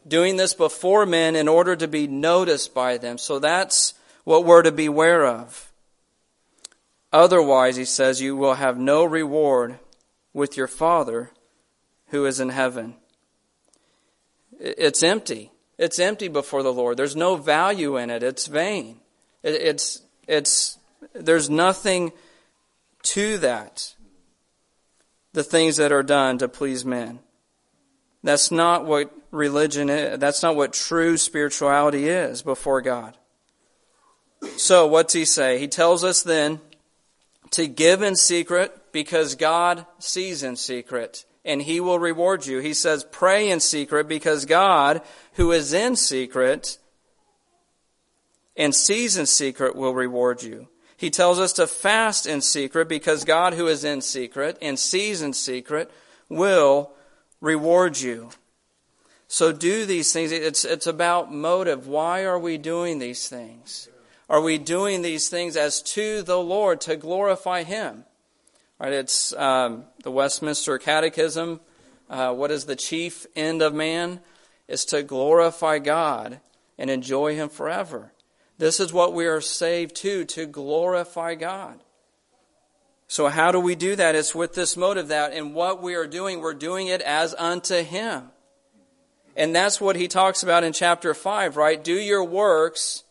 Doing 0.07 0.37
this 0.37 0.53
before 0.53 1.05
men 1.05 1.35
in 1.35 1.47
order 1.47 1.75
to 1.75 1.87
be 1.87 2.07
noticed 2.07 2.73
by 2.73 2.97
them. 2.97 3.17
So 3.17 3.37
that's 3.37 3.93
what 4.23 4.45
we're 4.45 4.63
to 4.63 4.71
beware 4.71 5.25
of. 5.25 5.71
Otherwise, 7.11 7.75
he 7.75 7.85
says, 7.85 8.21
you 8.21 8.35
will 8.35 8.55
have 8.55 8.77
no 8.77 9.03
reward 9.03 9.79
with 10.33 10.55
your 10.55 10.67
Father 10.67 11.31
who 12.07 12.25
is 12.25 12.39
in 12.39 12.49
heaven. 12.49 12.95
It's 14.59 15.03
empty. 15.03 15.51
It's 15.79 15.97
empty 15.97 16.27
before 16.27 16.61
the 16.61 16.73
Lord. 16.73 16.97
There's 16.97 17.15
no 17.15 17.37
value 17.37 17.95
in 17.95 18.09
it. 18.09 18.21
It's 18.21 18.47
vain. 18.47 18.99
It's, 19.41 20.01
it's, 20.27 20.77
there's 21.13 21.49
nothing 21.49 22.11
to 23.03 23.37
that 23.37 23.95
the 25.31 25.43
things 25.43 25.77
that 25.77 25.93
are 25.93 26.03
done 26.03 26.37
to 26.39 26.49
please 26.49 26.83
men. 26.83 27.19
That's 28.23 28.51
not 28.51 28.85
what 28.85 29.09
religion 29.31 29.89
is. 29.89 30.19
That's 30.19 30.43
not 30.43 30.57
what 30.57 30.73
true 30.73 31.15
spirituality 31.15 32.09
is 32.09 32.41
before 32.41 32.81
God. 32.81 33.15
So, 34.57 34.87
what's 34.87 35.13
he 35.13 35.23
say? 35.23 35.59
He 35.59 35.67
tells 35.67 36.03
us 36.03 36.23
then 36.23 36.59
to 37.51 37.67
give 37.67 38.01
in 38.01 38.17
secret 38.17 38.91
because 38.91 39.35
God 39.35 39.85
sees 39.99 40.43
in 40.43 40.57
secret 40.57 41.23
and 41.45 41.61
he 41.61 41.79
will 41.79 41.99
reward 41.99 42.45
you. 42.45 42.59
He 42.59 42.73
says, 42.73 43.03
pray 43.03 43.49
in 43.49 43.59
secret 43.59 44.07
because 44.07 44.45
God, 44.45 45.01
who 45.33 45.51
is 45.51 45.73
in 45.73 45.95
secret 45.95 46.77
and 48.57 48.75
sees 48.75 49.17
in 49.17 49.25
secret, 49.25 49.75
will 49.75 49.93
reward 49.93 50.43
you. 50.43 50.67
He 50.97 51.09
tells 51.09 51.39
us 51.39 51.53
to 51.53 51.65
fast 51.65 52.25
in 52.25 52.41
secret 52.41 52.89
because 52.89 53.23
God, 53.23 53.53
who 53.53 53.67
is 53.67 53.85
in 53.85 54.01
secret 54.01 54.57
and 54.61 54.77
sees 54.77 55.21
in 55.21 55.31
secret, 55.31 55.89
will 56.27 56.91
reward 57.39 57.99
you. 57.99 58.31
So 59.27 59.53
do 59.53 59.85
these 59.85 60.11
things. 60.11 60.31
It's, 60.31 60.65
it's 60.65 60.87
about 60.87 61.31
motive. 61.31 61.87
Why 61.87 62.25
are 62.25 62.39
we 62.39 62.57
doing 62.57 62.99
these 62.99 63.29
things? 63.29 63.87
Are 64.27 64.41
we 64.41 64.57
doing 64.57 65.01
these 65.01 65.29
things 65.29 65.55
as 65.55 65.81
to 65.93 66.21
the 66.21 66.39
Lord 66.39 66.81
to 66.81 66.97
glorify 66.97 67.63
Him? 67.63 68.05
Right? 68.79 68.93
It's 68.93 69.33
um, 69.33 69.85
the 70.03 70.11
Westminster 70.11 70.77
Catechism. 70.77 71.59
Uh, 72.09 72.33
what 72.33 72.51
is 72.51 72.65
the 72.65 72.75
chief 72.75 73.27
end 73.35 73.61
of 73.61 73.73
man? 73.73 74.21
Is 74.67 74.85
to 74.85 75.03
glorify 75.03 75.79
God 75.79 76.39
and 76.77 76.89
enjoy 76.89 77.35
Him 77.35 77.49
forever. 77.49 78.13
This 78.57 78.79
is 78.79 78.93
what 78.93 79.13
we 79.13 79.25
are 79.25 79.41
saved 79.41 79.95
to, 79.97 80.25
to 80.25 80.45
glorify 80.45 81.35
God. 81.35 81.79
So 83.07 83.27
how 83.27 83.51
do 83.51 83.59
we 83.59 83.75
do 83.75 83.95
that? 83.95 84.15
It's 84.15 84.35
with 84.35 84.53
this 84.53 84.77
motive 84.77 85.07
that 85.07 85.33
in 85.33 85.53
what 85.53 85.81
we 85.81 85.95
are 85.95 86.05
doing, 86.05 86.39
we're 86.39 86.53
doing 86.53 86.87
it 86.87 87.01
as 87.01 87.33
unto 87.35 87.81
Him. 87.83 88.29
And 89.35 89.55
that's 89.55 89.79
what 89.79 89.95
he 89.95 90.09
talks 90.09 90.43
about 90.43 90.65
in 90.65 90.73
chapter 90.73 91.13
5, 91.13 91.55
right? 91.55 91.81
Do 91.81 91.93
your 91.93 92.23
works, 92.25 93.05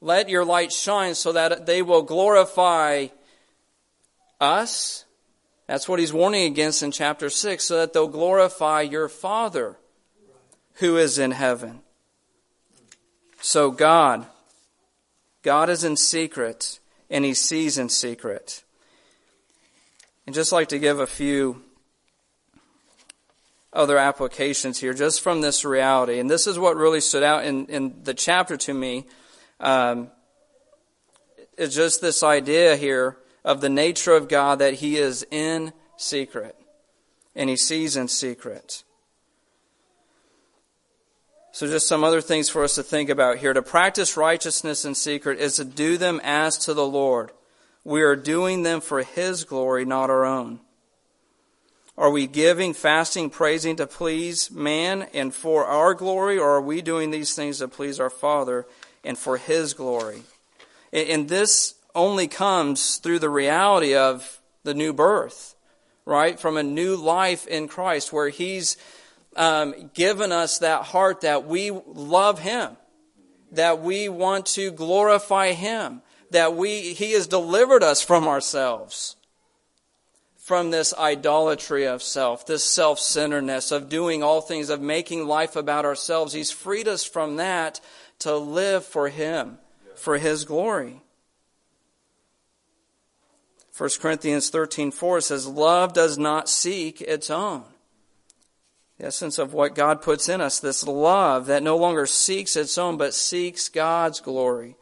let 0.00 0.30
your 0.30 0.44
light 0.44 0.72
shine 0.72 1.14
so 1.14 1.32
that 1.32 1.66
they 1.66 1.82
will 1.82 2.00
glorify 2.00 3.08
us. 4.40 5.04
That's 5.66 5.88
what 5.88 6.00
he's 6.00 6.12
warning 6.12 6.50
against 6.50 6.82
in 6.82 6.90
chapter 6.90 7.30
6, 7.30 7.62
so 7.62 7.76
that 7.76 7.92
they'll 7.92 8.08
glorify 8.08 8.80
your 8.82 9.08
Father 9.08 9.76
who 10.74 10.96
is 10.96 11.18
in 11.18 11.30
heaven. 11.30 11.80
So 13.40 13.70
God, 13.70 14.26
God 15.42 15.68
is 15.68 15.84
in 15.84 15.96
secret 15.96 16.80
and 17.08 17.24
he 17.24 17.34
sees 17.34 17.78
in 17.78 17.88
secret. 17.88 18.64
And 20.26 20.34
just 20.34 20.52
like 20.52 20.68
to 20.68 20.78
give 20.78 21.00
a 21.00 21.06
few 21.06 21.62
other 23.72 23.98
applications 23.98 24.78
here 24.78 24.94
just 24.94 25.20
from 25.20 25.40
this 25.40 25.64
reality. 25.64 26.18
And 26.18 26.28
this 26.28 26.46
is 26.46 26.58
what 26.58 26.76
really 26.76 27.00
stood 27.00 27.22
out 27.22 27.44
in, 27.44 27.66
in 27.66 28.02
the 28.02 28.14
chapter 28.14 28.56
to 28.56 28.74
me. 28.74 29.06
Um, 29.60 30.10
it's 31.56 31.74
just 31.74 32.00
this 32.00 32.22
idea 32.22 32.76
here 32.76 33.16
of 33.44 33.60
the 33.60 33.68
nature 33.68 34.14
of 34.14 34.28
God 34.28 34.58
that 34.58 34.74
He 34.74 34.96
is 34.96 35.26
in 35.30 35.72
secret 35.96 36.56
and 37.34 37.48
He 37.48 37.56
sees 37.56 37.96
in 37.96 38.08
secret. 38.08 38.84
So, 41.52 41.66
just 41.66 41.88
some 41.88 42.04
other 42.04 42.20
things 42.20 42.48
for 42.48 42.62
us 42.62 42.76
to 42.76 42.82
think 42.82 43.10
about 43.10 43.38
here. 43.38 43.52
To 43.52 43.62
practice 43.62 44.16
righteousness 44.16 44.84
in 44.84 44.94
secret 44.94 45.40
is 45.40 45.56
to 45.56 45.64
do 45.64 45.96
them 45.96 46.20
as 46.22 46.56
to 46.58 46.74
the 46.74 46.86
Lord. 46.86 47.32
We 47.82 48.02
are 48.02 48.16
doing 48.16 48.62
them 48.62 48.80
for 48.80 49.02
His 49.02 49.44
glory, 49.44 49.84
not 49.84 50.10
our 50.10 50.24
own. 50.24 50.60
Are 51.98 52.10
we 52.10 52.26
giving, 52.26 52.72
fasting, 52.72 53.30
praising 53.30 53.76
to 53.76 53.86
please 53.86 54.50
man 54.50 55.08
and 55.12 55.34
for 55.34 55.66
our 55.66 55.92
glory, 55.92 56.38
or 56.38 56.50
are 56.50 56.62
we 56.62 56.82
doing 56.82 57.10
these 57.10 57.34
things 57.34 57.58
to 57.58 57.68
please 57.68 57.98
our 57.98 58.10
Father 58.10 58.66
and 59.04 59.18
for 59.18 59.36
His 59.36 59.74
glory? 59.74 60.22
And 60.92 61.28
this 61.28 61.74
only 61.94 62.28
comes 62.28 62.96
through 62.96 63.18
the 63.18 63.30
reality 63.30 63.94
of 63.94 64.40
the 64.64 64.74
new 64.74 64.92
birth, 64.92 65.54
right? 66.04 66.38
From 66.38 66.56
a 66.56 66.62
new 66.62 66.96
life 66.96 67.46
in 67.46 67.68
Christ, 67.68 68.12
where 68.12 68.28
He's 68.28 68.76
um, 69.36 69.90
given 69.94 70.32
us 70.32 70.58
that 70.58 70.84
heart 70.84 71.22
that 71.22 71.46
we 71.46 71.70
love 71.70 72.40
Him, 72.40 72.76
that 73.52 73.80
we 73.80 74.08
want 74.08 74.46
to 74.46 74.70
glorify 74.70 75.52
Him, 75.52 76.02
that 76.30 76.54
we 76.54 76.94
He 76.94 77.12
has 77.12 77.26
delivered 77.26 77.82
us 77.82 78.02
from 78.02 78.28
ourselves, 78.28 79.16
from 80.36 80.70
this 80.70 80.92
idolatry 80.94 81.86
of 81.86 82.02
self, 82.02 82.46
this 82.46 82.64
self 82.64 82.98
centeredness 82.98 83.70
of 83.70 83.88
doing 83.88 84.22
all 84.22 84.40
things, 84.40 84.68
of 84.68 84.80
making 84.80 85.26
life 85.26 85.56
about 85.56 85.84
ourselves. 85.84 86.32
He's 86.32 86.50
freed 86.50 86.88
us 86.88 87.04
from 87.04 87.36
that 87.36 87.80
to 88.20 88.36
live 88.36 88.84
for 88.84 89.08
Him, 89.08 89.58
for 89.94 90.18
His 90.18 90.44
glory. 90.44 91.02
1 93.80 93.88
Corinthians 93.98 94.50
13:4 94.50 95.22
says 95.22 95.46
love 95.46 95.94
does 95.94 96.18
not 96.18 96.50
seek 96.50 97.00
its 97.00 97.30
own. 97.30 97.64
The 98.98 99.06
essence 99.06 99.38
of 99.38 99.54
what 99.54 99.74
God 99.74 100.02
puts 100.02 100.28
in 100.28 100.42
us, 100.42 100.60
this 100.60 100.86
love 100.86 101.46
that 101.46 101.62
no 101.62 101.78
longer 101.78 102.04
seeks 102.04 102.56
its 102.56 102.76
own 102.76 102.98
but 102.98 103.14
seeks 103.14 103.70
God's 103.70 104.20
glory. 104.20 104.76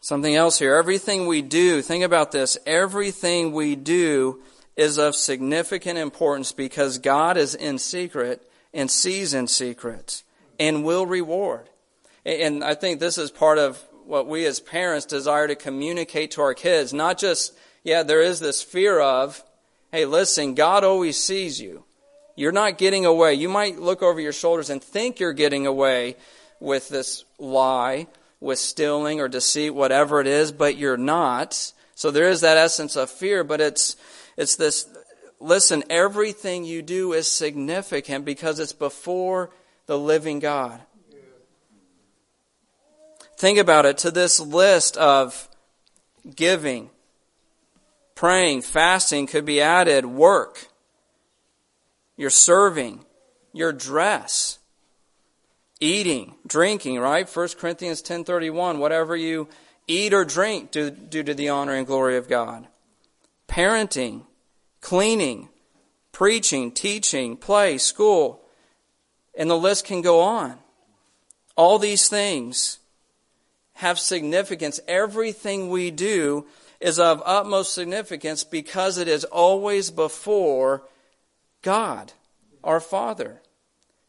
Something 0.00 0.34
else 0.34 0.58
here. 0.58 0.74
Everything 0.74 1.26
we 1.26 1.42
do, 1.42 1.82
think 1.82 2.02
about 2.02 2.32
this, 2.32 2.56
everything 2.64 3.52
we 3.52 3.76
do 3.76 4.40
is 4.76 4.96
of 4.96 5.14
significant 5.14 5.98
importance 5.98 6.52
because 6.52 6.96
God 6.96 7.36
is 7.36 7.54
in 7.54 7.76
secret 7.76 8.50
and 8.72 8.90
sees 8.90 9.34
in 9.34 9.46
secret 9.46 10.22
and 10.58 10.84
will 10.84 11.04
reward. 11.04 11.68
And 12.24 12.64
I 12.64 12.74
think 12.76 12.98
this 12.98 13.18
is 13.18 13.30
part 13.30 13.58
of 13.58 13.84
what 14.10 14.26
we 14.26 14.44
as 14.44 14.58
parents 14.58 15.06
desire 15.06 15.46
to 15.46 15.54
communicate 15.54 16.32
to 16.32 16.42
our 16.42 16.52
kids. 16.52 16.92
Not 16.92 17.16
just, 17.16 17.56
yeah, 17.84 18.02
there 18.02 18.20
is 18.20 18.40
this 18.40 18.60
fear 18.60 18.98
of, 18.98 19.42
hey, 19.92 20.04
listen, 20.04 20.56
God 20.56 20.82
always 20.82 21.16
sees 21.16 21.60
you. 21.60 21.84
You're 22.34 22.50
not 22.50 22.76
getting 22.76 23.06
away. 23.06 23.34
You 23.34 23.48
might 23.48 23.78
look 23.78 24.02
over 24.02 24.20
your 24.20 24.32
shoulders 24.32 24.68
and 24.68 24.82
think 24.82 25.20
you're 25.20 25.32
getting 25.32 25.64
away 25.64 26.16
with 26.58 26.88
this 26.88 27.24
lie, 27.38 28.08
with 28.40 28.58
stealing 28.58 29.20
or 29.20 29.28
deceit, 29.28 29.70
whatever 29.70 30.20
it 30.20 30.26
is, 30.26 30.50
but 30.50 30.76
you're 30.76 30.96
not. 30.96 31.72
So 31.94 32.10
there 32.10 32.28
is 32.28 32.40
that 32.40 32.56
essence 32.56 32.96
of 32.96 33.10
fear, 33.10 33.44
but 33.44 33.60
it's, 33.60 33.94
it's 34.36 34.56
this, 34.56 34.88
listen, 35.38 35.84
everything 35.88 36.64
you 36.64 36.82
do 36.82 37.12
is 37.12 37.30
significant 37.30 38.24
because 38.24 38.58
it's 38.58 38.72
before 38.72 39.50
the 39.86 39.98
living 39.98 40.40
God. 40.40 40.80
Think 43.40 43.56
about 43.56 43.86
it 43.86 43.96
to 43.96 44.10
this 44.10 44.38
list 44.38 44.98
of 44.98 45.48
giving, 46.36 46.90
praying, 48.14 48.60
fasting 48.60 49.26
could 49.26 49.46
be 49.46 49.62
added 49.62 50.04
work, 50.04 50.68
your 52.18 52.28
serving, 52.28 53.02
your 53.54 53.72
dress, 53.72 54.58
eating, 55.80 56.34
drinking, 56.46 56.98
right? 56.98 57.26
1 57.26 57.56
Corinthians 57.56 58.02
10:31, 58.02 58.78
whatever 58.78 59.16
you 59.16 59.48
eat 59.86 60.12
or 60.12 60.26
drink 60.26 60.70
due, 60.70 60.90
due 60.90 61.22
to 61.22 61.32
the 61.32 61.48
honor 61.48 61.72
and 61.72 61.86
glory 61.86 62.18
of 62.18 62.28
God. 62.28 62.68
Parenting, 63.48 64.26
cleaning, 64.82 65.48
preaching, 66.12 66.72
teaching, 66.72 67.38
play, 67.38 67.78
school, 67.78 68.44
and 69.34 69.48
the 69.48 69.56
list 69.56 69.86
can 69.86 70.02
go 70.02 70.20
on. 70.20 70.58
All 71.56 71.78
these 71.78 72.06
things 72.06 72.80
have 73.80 73.98
significance. 73.98 74.78
Everything 74.86 75.70
we 75.70 75.90
do 75.90 76.44
is 76.80 76.98
of 76.98 77.22
utmost 77.24 77.72
significance 77.72 78.44
because 78.44 78.98
it 78.98 79.08
is 79.08 79.24
always 79.24 79.90
before 79.90 80.82
God, 81.62 82.12
our 82.62 82.80
Father, 82.80 83.40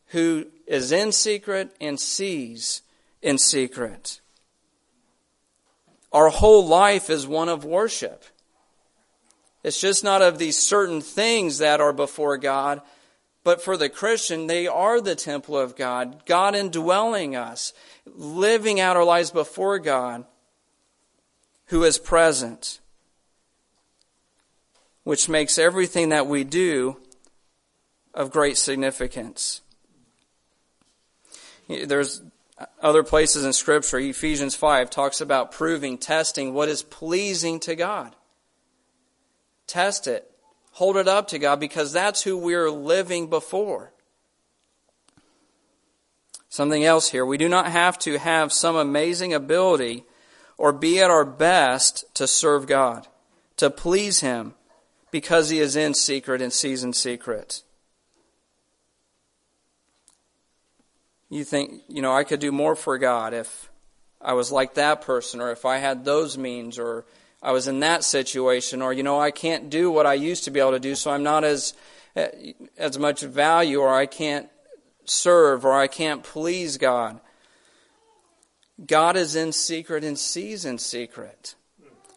who 0.07 0.47
is 0.67 0.91
in 0.91 1.13
secret 1.13 1.73
and 1.79 1.97
sees 1.97 2.81
in 3.21 3.38
secret. 3.38 4.19
Our 6.12 6.27
whole 6.27 6.67
life 6.67 7.10
is 7.10 7.25
one 7.25 7.47
of 7.47 7.63
worship. 7.63 8.25
It's 9.63 9.79
just 9.79 10.03
not 10.03 10.21
of 10.21 10.38
these 10.38 10.57
certain 10.57 10.99
things 10.99 11.60
that 11.60 11.79
are 11.79 11.93
before 11.93 12.38
God, 12.38 12.81
but 13.43 13.62
for 13.62 13.75
the 13.75 13.89
Christian, 13.89 14.47
they 14.47 14.67
are 14.67 15.01
the 15.01 15.15
temple 15.15 15.58
of 15.58 15.75
God, 15.75 16.25
God 16.25 16.56
indwelling 16.56 17.36
us, 17.36 17.73
living 18.06 18.80
out 18.80 18.97
our 18.97 19.04
lives 19.04 19.32
before 19.32 19.80
God, 19.80 20.25
who 21.67 21.84
is 21.84 21.97
present, 21.97 22.80
which 25.04 25.30
makes 25.30 25.58
everything 25.58 26.10
that 26.10 26.27
we 26.27 26.43
do 26.43 26.97
of 28.13 28.32
great 28.32 28.58
significance. 28.58 29.62
There's 31.67 32.21
other 32.82 33.04
places 33.04 33.45
in 33.45 33.54
Scripture, 33.54 33.97
Ephesians 33.97 34.56
5 34.56 34.89
talks 34.89 35.21
about 35.21 35.51
proving, 35.51 35.97
testing 35.97 36.54
what 36.54 36.69
is 36.69 36.84
pleasing 36.84 37.60
to 37.62 37.75
God. 37.75 38.15
Test 39.67 40.08
it. 40.08 40.31
Hold 40.71 40.97
it 40.97 41.07
up 41.07 41.27
to 41.29 41.39
God 41.39 41.60
because 41.60 41.91
that's 41.91 42.23
who 42.23 42.38
we're 42.38 42.71
living 42.71 43.27
before. 43.27 43.91
Something 46.49 46.84
else 46.84 47.10
here. 47.10 47.25
We 47.25 47.38
do 47.38 47.47
not 47.47 47.71
have 47.71 47.97
to 47.99 48.17
have 48.17 48.51
some 48.51 48.75
amazing 48.75 49.34
ability 49.34 50.03
or 50.57 50.73
be 50.73 50.99
at 50.99 51.10
our 51.10 51.25
best 51.25 52.03
to 52.15 52.27
serve 52.27 52.67
God, 52.67 53.07
to 53.57 53.69
please 53.69 54.19
Him, 54.19 54.53
because 55.12 55.49
He 55.49 55.60
is 55.60 55.75
in 55.75 55.93
secret 55.93 56.41
and 56.41 56.51
sees 56.51 56.84
in 56.84 56.93
secret. 56.93 57.63
You 61.29 61.45
think, 61.45 61.81
you 61.88 62.01
know, 62.01 62.13
I 62.13 62.25
could 62.25 62.41
do 62.41 62.51
more 62.51 62.75
for 62.75 62.97
God 62.97 63.34
if 63.34 63.69
I 64.19 64.34
was 64.34 64.51
like 64.51 64.73
that 64.73 65.01
person, 65.01 65.39
or 65.41 65.51
if 65.51 65.65
I 65.65 65.77
had 65.77 66.03
those 66.03 66.38
means, 66.38 66.77
or 66.77 67.05
I 67.41 67.51
was 67.51 67.67
in 67.67 67.80
that 67.80 68.04
situation, 68.04 68.82
or, 68.82 68.93
you 68.93 69.04
know, 69.04 69.19
I 69.19 69.32
can't 69.32 69.69
do 69.69 69.91
what 69.91 70.06
I 70.06 70.13
used 70.13 70.43
to 70.43 70.51
be 70.51 70.60
able 70.60 70.71
to 70.71 70.80
do, 70.80 70.95
so 70.95 71.12
I'm 71.12 71.23
not 71.23 71.43
as, 71.43 71.73
as 72.77 72.99
much 72.99 73.21
value, 73.21 73.80
or 73.80 73.93
I 73.93 74.06
can't 74.06 74.49
serve 75.06 75.65
or 75.65 75.73
I 75.73 75.88
can't 75.88 76.23
please 76.23 76.77
God. 76.77 77.19
God 78.86 79.15
is 79.15 79.36
in 79.36 79.51
secret 79.51 80.04
and 80.04 80.17
sees 80.17 80.65
in 80.65 80.77
secret. 80.77 81.56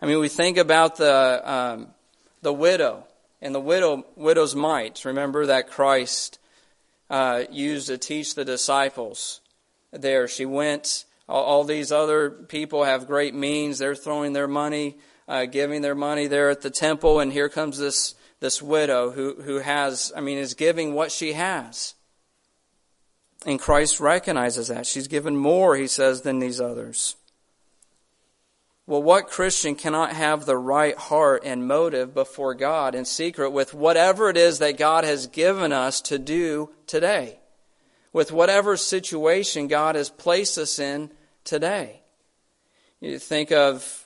I 0.01 0.07
mean, 0.07 0.19
we 0.19 0.29
think 0.29 0.57
about 0.57 0.97
the 0.97 1.51
um, 1.51 1.89
the 2.43 2.53
widow 2.53 3.07
and 3.43 3.55
the 3.55 3.61
widow 3.61 4.07
widow's 4.17 4.55
mite. 4.55 5.05
Remember 5.05 5.47
that 5.47 5.71
Christ 5.71 6.39
uh, 7.11 7.45
used 7.51 7.89
to 7.89 7.99
teach 7.99 8.35
the 8.35 8.45
disciples. 8.45 9.41
There, 9.93 10.27
she 10.27 10.47
went. 10.47 11.05
All, 11.29 11.43
all, 11.43 11.65
these 11.65 11.91
other 11.91 12.31
people 12.31 12.85
have 12.85 13.07
great 13.07 13.35
means. 13.35 13.79
They're 13.79 13.95
throwing 13.95 14.35
their 14.35 14.49
money, 14.49 14.99
uh, 15.29 15.47
giving 15.47 15.83
their 15.83 15.95
money 15.95 16.27
there 16.27 16.51
at 16.51 16.63
the 16.63 16.71
temple, 16.71 17.21
and 17.21 17.33
here 17.33 17.49
comes 17.49 17.79
this 17.79 18.15
this 18.41 18.61
widow 18.61 19.11
who 19.11 19.43
who 19.43 19.59
has. 19.59 20.13
I 20.17 20.21
mean, 20.21 20.39
is 20.39 20.55
giving 20.55 20.95
what 20.95 21.13
she 21.13 21.33
has. 21.33 21.95
And 23.47 23.61
Christ 23.61 24.01
recognizes 24.01 24.69
that. 24.69 24.87
She's 24.87 25.09
given 25.09 25.37
more, 25.37 25.77
he 25.77 25.87
says, 25.87 26.23
than 26.23 26.39
these 26.39 26.61
others. 26.61 27.17
Well, 28.87 29.03
what 29.03 29.29
Christian 29.29 29.77
cannot 29.77 30.13
have 30.13 30.45
the 30.45 30.59
right 30.59 30.97
heart 30.97 31.43
and 31.45 31.67
motive 31.67 32.13
before 32.13 32.55
God 32.55 32.95
in 32.95 33.07
secret 33.07 33.51
with 33.51 33.73
whatever 33.73 34.29
it 34.29 34.37
is 34.37 34.59
that 34.59 34.77
God 34.77 35.05
has 35.05 35.27
given 35.27 35.73
us 35.73 36.03
to 36.03 36.19
do 36.19 36.71
today? 36.87 37.39
With 38.13 38.31
whatever 38.31 38.77
situation 38.77 39.69
God 39.69 39.95
has 39.95 40.11
placed 40.11 40.59
us 40.59 40.79
in 40.79 41.11
today? 41.45 42.03
You 43.01 43.19
think 43.19 43.53
of 43.53 44.04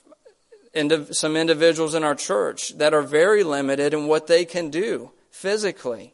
some 1.11 1.35
individuals 1.35 1.95
in 1.95 2.03
our 2.03 2.15
church 2.15 2.77
that 2.77 2.93
are 2.93 3.01
very 3.01 3.43
limited 3.43 3.93
in 3.93 4.07
what 4.07 4.27
they 4.27 4.45
can 4.45 4.69
do 4.69 5.11
physically 5.31 6.13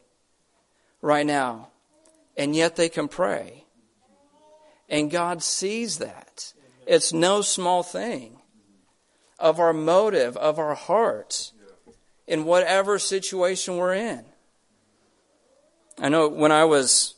right 1.02 1.26
now 1.26 1.68
and 2.36 2.54
yet 2.54 2.76
they 2.76 2.88
can 2.88 3.08
pray. 3.08 3.64
And 4.88 5.10
God 5.10 5.42
sees 5.42 5.98
that. 5.98 6.52
It's 6.86 7.12
no 7.12 7.40
small 7.40 7.82
thing 7.82 8.40
of 9.38 9.58
our 9.58 9.72
motive, 9.72 10.36
of 10.36 10.58
our 10.58 10.74
hearts, 10.74 11.52
in 12.26 12.44
whatever 12.44 12.98
situation 12.98 13.76
we're 13.76 13.94
in. 13.94 14.24
I 15.98 16.08
know 16.08 16.28
when 16.28 16.52
I 16.52 16.64
was 16.64 17.14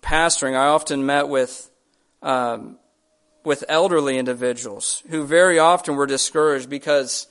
pastoring, 0.00 0.54
I 0.54 0.66
often 0.68 1.06
met 1.06 1.28
with 1.28 1.70
um, 2.22 2.78
with 3.48 3.64
elderly 3.68 4.16
individuals 4.18 5.02
who 5.10 5.24
very 5.24 5.58
often 5.58 5.96
were 5.96 6.06
discouraged 6.06 6.70
because 6.70 7.26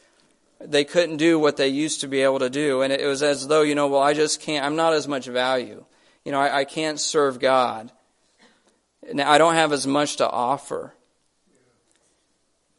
they 0.59 0.83
couldn't 0.83 1.17
do 1.17 1.39
what 1.39 1.55
they 1.55 1.69
used 1.69 2.01
to 2.01 2.07
be 2.07 2.21
able 2.21 2.39
to 2.39 2.49
do, 2.49 2.81
and 2.81 2.91
it 2.91 3.05
was 3.05 3.23
as 3.23 3.47
though 3.47 3.61
you 3.61 3.75
know, 3.75 3.87
well, 3.87 4.01
I 4.01 4.13
just 4.13 4.41
can't. 4.41 4.65
I'm 4.65 4.75
not 4.75 4.93
as 4.93 5.07
much 5.07 5.27
value 5.27 5.85
you 6.27 6.33
know, 6.33 6.41
I, 6.41 6.57
I 6.57 6.65
can't 6.65 6.99
serve 6.99 7.39
God. 7.39 7.89
Now, 9.13 9.31
I 9.31 9.37
don't 9.37 9.53
have 9.53 9.71
as 9.71 9.87
much 9.87 10.17
to 10.17 10.29
offer. 10.29 10.93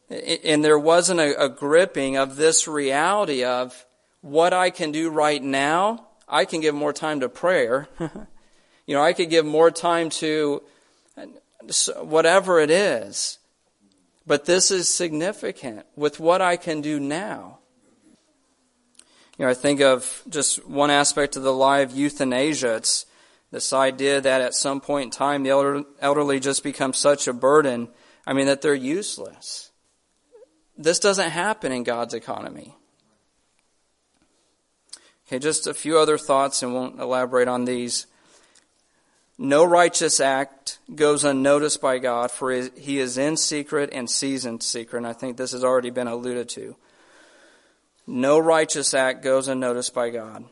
And 0.07 0.63
there 0.63 0.77
wasn't 0.77 1.19
a, 1.19 1.45
a 1.45 1.49
gripping 1.49 2.15
of 2.15 2.35
this 2.35 2.67
reality 2.67 3.43
of 3.43 3.87
what 4.21 4.53
I 4.53 4.69
can 4.69 4.91
do 4.91 5.09
right 5.09 5.41
now. 5.41 6.09
I 6.27 6.45
can 6.45 6.61
give 6.61 6.75
more 6.75 6.93
time 6.93 7.21
to 7.21 7.29
prayer. 7.29 7.87
you 8.85 8.93
know, 8.93 9.01
I 9.01 9.13
could 9.13 9.31
give 9.31 9.47
more 9.47 9.71
time 9.71 10.11
to 10.21 10.61
whatever 12.01 12.59
it 12.59 12.69
is. 12.69 13.39
But 14.25 14.45
this 14.45 14.71
is 14.71 14.87
significant 14.87 15.85
with 15.95 16.19
what 16.19 16.41
I 16.41 16.55
can 16.55 16.81
do 16.81 16.99
now. 16.99 17.59
You 19.37 19.45
know, 19.45 19.51
I 19.51 19.53
think 19.53 19.81
of 19.81 20.21
just 20.29 20.67
one 20.67 20.91
aspect 20.91 21.35
of 21.35 21.43
the 21.43 21.53
live 21.53 21.91
euthanasia. 21.91 22.75
It's 22.75 23.05
this 23.51 23.73
idea 23.73 24.21
that 24.21 24.41
at 24.41 24.53
some 24.53 24.81
point 24.81 25.05
in 25.05 25.11
time 25.11 25.43
the 25.43 25.85
elderly 26.01 26.39
just 26.39 26.63
become 26.63 26.93
such 26.93 27.27
a 27.27 27.33
burden, 27.33 27.87
I 28.27 28.33
mean, 28.33 28.45
that 28.47 28.61
they're 28.61 28.75
useless. 28.75 29.71
This 30.77 30.99
doesn't 30.99 31.31
happen 31.31 31.71
in 31.71 31.83
God's 31.83 32.13
economy. 32.13 32.75
Okay, 35.27 35.39
just 35.39 35.67
a 35.67 35.73
few 35.73 35.97
other 35.97 36.17
thoughts 36.17 36.61
and 36.61 36.73
won't 36.73 36.99
elaborate 36.99 37.47
on 37.47 37.65
these. 37.65 38.07
No 39.41 39.63
righteous 39.63 40.19
act 40.19 40.79
goes 40.93 41.23
unnoticed 41.23 41.79
by 41.79 41.97
God, 41.97 42.29
for 42.29 42.51
he 42.51 42.99
is 42.99 43.17
in 43.17 43.37
secret 43.37 43.89
and 43.93 44.09
sees 44.09 44.45
in 44.45 44.59
secret. 44.59 44.97
And 44.97 45.07
I 45.07 45.13
think 45.13 45.37
this 45.37 45.53
has 45.53 45.63
already 45.63 45.91
been 45.91 46.07
alluded 46.07 46.49
to. 46.49 46.75
No 48.05 48.37
righteous 48.37 48.93
act 48.93 49.23
goes 49.23 49.47
unnoticed 49.47 49.93
by 49.93 50.09
God. 50.09 50.43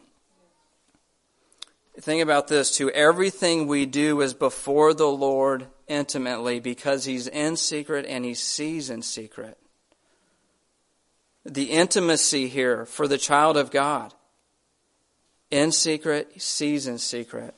Think 2.00 2.23
about 2.23 2.47
this 2.47 2.78
too. 2.78 2.89
Everything 2.91 3.67
we 3.67 3.86
do 3.86 4.21
is 4.21 4.34
before 4.34 4.93
the 4.93 5.08
Lord 5.08 5.67
intimately 5.89 6.62
because 6.62 7.04
He's 7.04 7.28
in 7.28 7.58
secret 7.58 8.06
and 8.08 8.23
He 8.23 8.36
sees 8.36 8.89
in 8.89 9.02
secret. 9.02 9.58
The 11.43 11.71
intimacy 11.71 12.47
here 12.47 12.86
for 12.86 13.06
the 13.06 13.17
child 13.17 13.58
of 13.58 13.69
God. 13.69 14.13
In 15.52 15.73
secret, 15.73 16.41
sees 16.41 16.88
in 16.88 17.00
secret. 17.00 17.54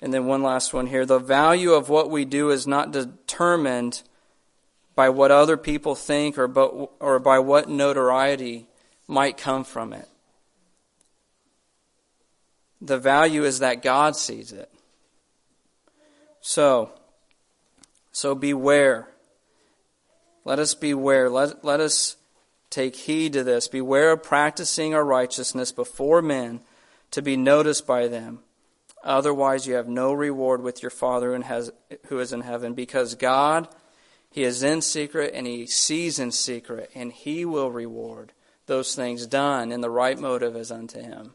And 0.00 0.14
then 0.14 0.26
one 0.26 0.42
last 0.42 0.72
one 0.72 0.86
here. 0.86 1.04
The 1.04 1.18
value 1.18 1.72
of 1.72 1.88
what 1.88 2.10
we 2.10 2.24
do 2.24 2.50
is 2.50 2.66
not 2.66 2.92
determined 2.92 4.02
by 4.94 5.08
what 5.08 5.30
other 5.30 5.56
people 5.56 5.94
think 5.94 6.38
or, 6.38 6.48
but, 6.48 6.68
or 7.00 7.18
by 7.18 7.38
what 7.38 7.68
notoriety 7.68 8.66
might 9.06 9.36
come 9.36 9.64
from 9.64 9.92
it. 9.92 10.08
The 12.80 12.98
value 12.98 13.44
is 13.44 13.58
that 13.58 13.82
God 13.82 14.16
sees 14.16 14.52
it. 14.52 14.70
So, 16.40 16.92
so 18.12 18.34
beware. 18.34 19.08
Let 20.44 20.58
us 20.58 20.74
beware. 20.74 21.28
Let, 21.28 21.64
let 21.64 21.80
us 21.80 22.16
take 22.70 22.94
heed 22.94 23.32
to 23.32 23.42
this. 23.42 23.66
Beware 23.68 24.12
of 24.12 24.22
practicing 24.22 24.94
our 24.94 25.04
righteousness 25.04 25.72
before 25.72 26.22
men 26.22 26.60
to 27.10 27.22
be 27.22 27.36
noticed 27.36 27.86
by 27.86 28.06
them. 28.06 28.40
Otherwise, 29.04 29.66
you 29.66 29.74
have 29.74 29.88
no 29.88 30.12
reward 30.12 30.62
with 30.62 30.82
your 30.82 30.90
Father 30.90 31.40
who 32.06 32.18
is 32.18 32.32
in 32.32 32.40
heaven, 32.40 32.74
because 32.74 33.14
God, 33.14 33.68
He 34.30 34.42
is 34.42 34.62
in 34.62 34.82
secret 34.82 35.32
and 35.34 35.46
He 35.46 35.66
sees 35.66 36.18
in 36.18 36.32
secret, 36.32 36.90
and 36.94 37.12
He 37.12 37.44
will 37.44 37.70
reward 37.70 38.32
those 38.66 38.94
things 38.94 39.26
done 39.26 39.72
in 39.72 39.80
the 39.80 39.90
right 39.90 40.18
motive 40.18 40.56
as 40.56 40.70
unto 40.70 41.00
Him. 41.00 41.34